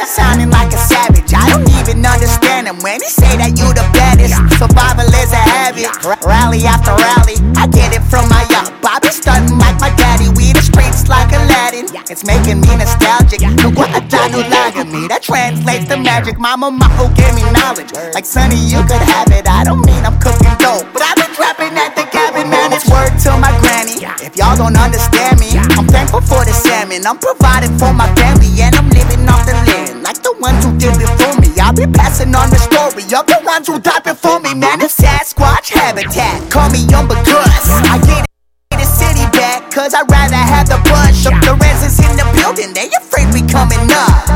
Sounding 0.09 0.49
like 0.49 0.73
a 0.73 0.77
savage. 0.77 1.33
I 1.37 1.45
don't 1.53 1.69
even 1.77 2.01
understand 2.01 2.67
him 2.67 2.81
when 2.81 2.99
he 3.01 3.09
say 3.09 3.37
that 3.37 3.53
you 3.53 3.69
the 3.77 3.85
baddest. 3.93 4.33
Survival 4.57 5.05
is 5.05 5.31
a 5.33 5.43
habit. 5.43 5.85
Rally 6.25 6.65
after 6.65 6.97
rally. 6.97 7.37
I 7.53 7.69
get 7.69 7.93
it 7.93 8.01
from 8.09 8.25
my 8.25 8.41
young 8.49 8.65
Bobby 8.81 9.13
stunting 9.13 9.61
like 9.61 9.77
my 9.77 9.93
daddy. 9.93 10.33
We 10.33 10.49
the 10.53 10.65
streets 10.65 11.05
like 11.05 11.29
Aladdin. 11.29 11.93
It's 12.09 12.25
making 12.25 12.61
me 12.61 12.73
nostalgic. 12.73 13.41
No 13.61 13.69
guatano 13.69 14.41
me. 14.89 15.05
That 15.07 15.21
translates 15.21 15.85
to 15.93 15.97
magic. 16.01 16.39
Mama 16.39 16.73
Maho 16.73 17.13
gave 17.13 17.37
me 17.37 17.45
knowledge. 17.53 17.93
Like 18.17 18.25
Sonny, 18.25 18.57
you 18.57 18.81
could 18.89 19.03
have 19.13 19.29
it. 19.29 19.45
I 19.45 19.63
don't 19.63 19.85
mean 19.85 20.01
I'm 20.01 20.17
cooking 20.17 20.57
dope, 20.57 20.89
but 20.89 21.05
I've 21.05 21.21
been 21.21 21.29
trapping 21.37 21.77
at 21.77 21.93
the 21.93 22.09
cabin, 22.09 22.49
man. 22.49 22.73
It's 22.73 22.89
word 22.89 23.13
to 23.29 23.37
my 23.37 23.53
granny. 23.61 23.88
If 23.99 24.37
y'all 24.37 24.55
don't 24.55 24.79
understand 24.79 25.39
me, 25.43 25.51
I'm 25.75 25.83
thankful 25.83 26.21
for 26.21 26.45
the 26.47 26.55
salmon. 26.55 27.05
I'm 27.05 27.19
providing 27.19 27.75
for 27.77 27.91
my 27.91 28.07
family, 28.15 28.47
and 28.63 28.73
I'm 28.75 28.87
living 28.87 29.27
off 29.27 29.43
the 29.43 29.51
land. 29.67 30.03
Like 30.03 30.23
the 30.23 30.31
ones 30.39 30.63
who 30.63 30.71
did 30.79 30.95
before 30.95 31.35
me. 31.35 31.51
I'll 31.59 31.75
be 31.75 31.83
passing 31.83 32.33
on 32.33 32.49
the 32.49 32.59
story 32.63 33.03
of 33.11 33.27
the 33.27 33.41
ones 33.43 33.67
who 33.67 33.79
died 33.79 34.03
before 34.03 34.39
me, 34.39 34.55
man. 34.55 34.79
It's 34.79 34.95
Sasquatch 34.95 35.75
habitat. 35.75 36.49
Call 36.49 36.69
me 36.71 36.87
young 36.87 37.09
Gus. 37.09 37.67
I 37.91 37.99
get 38.07 38.23
it. 38.23 38.79
The 38.79 38.87
city 38.87 39.27
back, 39.35 39.69
cause 39.69 39.93
I'd 39.93 40.09
rather 40.09 40.39
have 40.39 40.69
the 40.69 40.79
bunch 40.87 41.27
of 41.27 41.35
the 41.43 41.59
residents 41.59 41.99
in 41.99 42.15
the 42.15 42.23
building. 42.39 42.71
They 42.71 42.87
afraid 42.95 43.27
we 43.35 43.43
coming 43.51 43.91
up. 43.91 44.28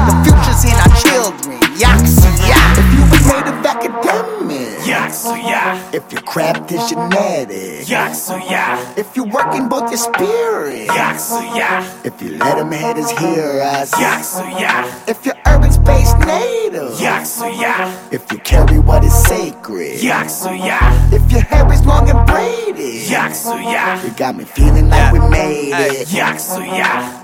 Academic, 5.25 5.43
Yaksuya, 5.43 5.93
if 5.93 6.11
your 6.11 6.21
craft 6.21 6.71
is 6.71 6.89
genetic, 6.89 7.85
Yaksuya, 7.87 8.97
if 8.97 9.15
you're 9.15 9.27
working 9.27 9.69
both 9.69 9.89
your 9.89 9.97
spirit, 9.97 10.87
Yaksuya, 10.89 12.05
if 12.05 12.21
you 12.21 12.37
let 12.37 12.57
them 12.57 12.71
haters 12.71 13.09
hear 13.11 13.61
us, 13.61 13.91
Yaksuya, 13.91 15.07
if 15.07 15.25
you're 15.25 15.37
urban 15.45 15.71
space 15.71 16.13
native, 16.25 16.93
Yaksuya, 16.97 18.13
if 18.13 18.31
you 18.31 18.37
carry 18.39 18.79
what 18.79 19.03
is 19.03 19.13
sacred, 19.13 19.99
Yaksuya, 19.99 21.13
if 21.13 21.31
your 21.31 21.41
hair 21.41 21.71
is 21.71 21.85
long 21.85 22.09
and 22.09 22.27
braided, 22.27 23.03
Yaksuya, 23.07 24.03
you 24.03 24.11
got 24.17 24.35
me 24.35 24.43
feeling 24.43 24.89
like 24.89 25.13
we 25.13 25.19
made 25.29 25.73
it. 25.73 26.07
Yaksuya. 26.07 27.23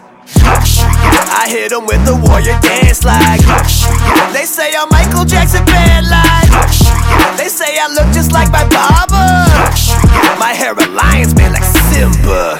I 1.31 1.47
hit 1.49 1.71
him 1.71 1.85
with 1.85 2.03
the 2.05 2.15
warrior 2.15 2.57
dance 2.61 3.03
like 3.03 3.41
They 4.33 4.45
say 4.45 4.73
I'm 4.75 4.89
Michael 4.89 5.25
Jackson 5.25 5.65
bad 5.65 6.05
like 6.05 6.49
They 7.37 7.47
say 7.47 7.79
I 7.79 7.87
look 7.87 8.07
just 8.13 8.31
like 8.31 8.51
my 8.51 8.67
barber. 8.69 9.47
My 10.39 10.53
hair 10.53 10.73
a 10.73 10.87
lion's 10.87 11.35
mane 11.35 11.53
like 11.53 11.63
Simba. 11.63 12.59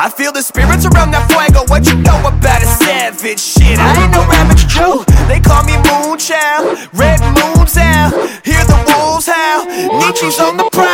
I 0.00 0.08
feel 0.08 0.32
the 0.32 0.42
spirits 0.42 0.86
around 0.86 1.10
that 1.12 1.28
fuego. 1.28 1.66
What 1.68 1.86
you 1.86 1.96
know 2.00 2.18
about 2.24 2.62
a 2.62 2.66
savage 2.66 3.40
shit? 3.40 3.78
I 3.78 3.92
ain't 4.00 4.12
no 4.12 4.22
average 4.32 4.66
Joe 4.66 5.04
They 5.28 5.40
call 5.40 5.64
me 5.64 5.76
Moonchild 5.84 6.88
Red 6.96 7.20
Moon's 7.36 7.76
out 7.76 8.12
Hear 8.44 8.64
the 8.64 8.78
wolves 8.88 9.26
howl. 9.28 9.66
Nietzsche's 10.00 10.40
on 10.40 10.56
the 10.56 10.68
prowl 10.72 10.89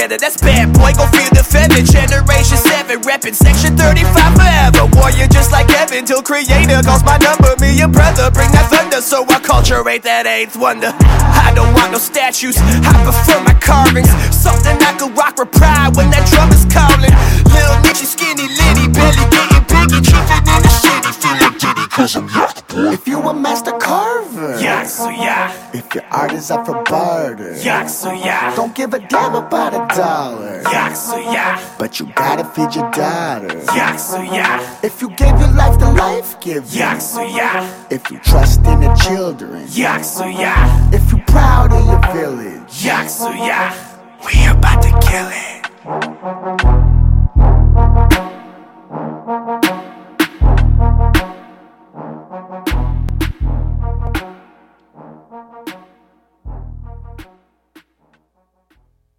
together 0.00 0.16
That's 0.16 0.40
bad 0.40 0.72
boy 0.72 0.92
Go 0.96 1.04
feel 1.12 1.28
the 1.36 1.44
feather. 1.44 1.82
Generation 1.84 2.56
7 2.56 3.02
Reppin' 3.04 3.34
section 3.34 3.76
35 3.76 4.08
forever. 4.32 4.88
Warrior 4.96 5.28
just 5.28 5.52
like 5.52 5.68
heaven 5.68 6.04
Till 6.04 6.22
creator 6.22 6.80
calls 6.82 7.04
my 7.04 7.18
number. 7.18 7.52
Me 7.60 7.80
and 7.80 7.92
brother 7.92 8.30
bring 8.30 8.50
that 8.52 8.72
thunder 8.72 9.00
So 9.00 9.24
our 9.28 9.40
culture 9.40 9.84
ain't 9.88 10.02
that 10.04 10.26
eighth 10.26 10.56
wonder. 10.56 10.92
I 10.96 11.52
don't 11.54 11.72
want 11.74 11.92
no 11.92 11.98
statues 11.98 12.56
I 12.56 12.92
prefer 13.04 13.40
my 13.44 13.54
carvings. 13.60 14.10
Something 14.32 14.76
I 14.80 14.96
could 14.96 15.12
rock 15.16 15.36
with 15.36 15.52
pride 15.52 15.96
When 15.96 16.08
that 16.10 16.24
drum 16.32 16.48
is 16.48 16.64
calling. 16.72 17.12
Lil 17.52 17.72
Nietzsche 17.84 18.08
skinny 18.08 18.48
litty 18.48 18.88
Belly 18.88 19.24
getting 19.28 19.64
biggie 19.68 20.00
Trippin' 20.00 20.44
in 20.48 20.60
the 20.64 20.72
city. 20.72 21.12
Feeling 21.20 21.54
giddy 21.60 21.84
Cause 21.92 22.16
I'm 22.16 22.28
yak 22.32 22.64
boy. 22.68 22.96
If 22.96 23.06
you 23.06 23.20
a 23.20 23.34
master 23.34 23.72
carver, 23.76 24.19
Yaksuya, 24.40 25.74
if 25.74 25.94
your 25.94 26.04
art 26.10 26.32
is 26.32 26.50
up 26.50 26.66
for 26.66 26.82
barter, 26.84 27.52
Yaksuya, 27.54 28.56
don't 28.56 28.74
give 28.74 28.94
a 28.94 28.98
damn 28.98 29.34
about 29.34 29.74
a 29.74 29.94
dollar, 29.94 30.62
Yaksuya, 30.64 31.78
but 31.78 32.00
you 32.00 32.06
gotta 32.14 32.44
feed 32.44 32.74
your 32.74 32.90
daughter. 32.90 33.48
Yaksuya, 33.48 34.84
If 34.84 35.02
you 35.02 35.10
gave 35.10 35.38
your 35.38 35.52
life 35.52 35.78
to 35.78 35.90
life 35.90 36.40
give 36.40 36.64
Yaksuya, 36.64 37.92
if 37.92 38.10
you 38.10 38.18
trust 38.20 38.60
in 38.66 38.80
the 38.80 38.94
children, 38.94 39.66
Yaksuya, 39.66 40.94
if 40.94 41.12
you're 41.12 41.24
proud 41.26 41.72
of 41.72 41.84
your 41.86 42.00
village, 42.14 42.82
Yaksuya. 42.82 43.88
We 44.24 44.46
about 44.46 44.82
to 44.82 44.90
kill 45.08 45.28
it 45.30 46.79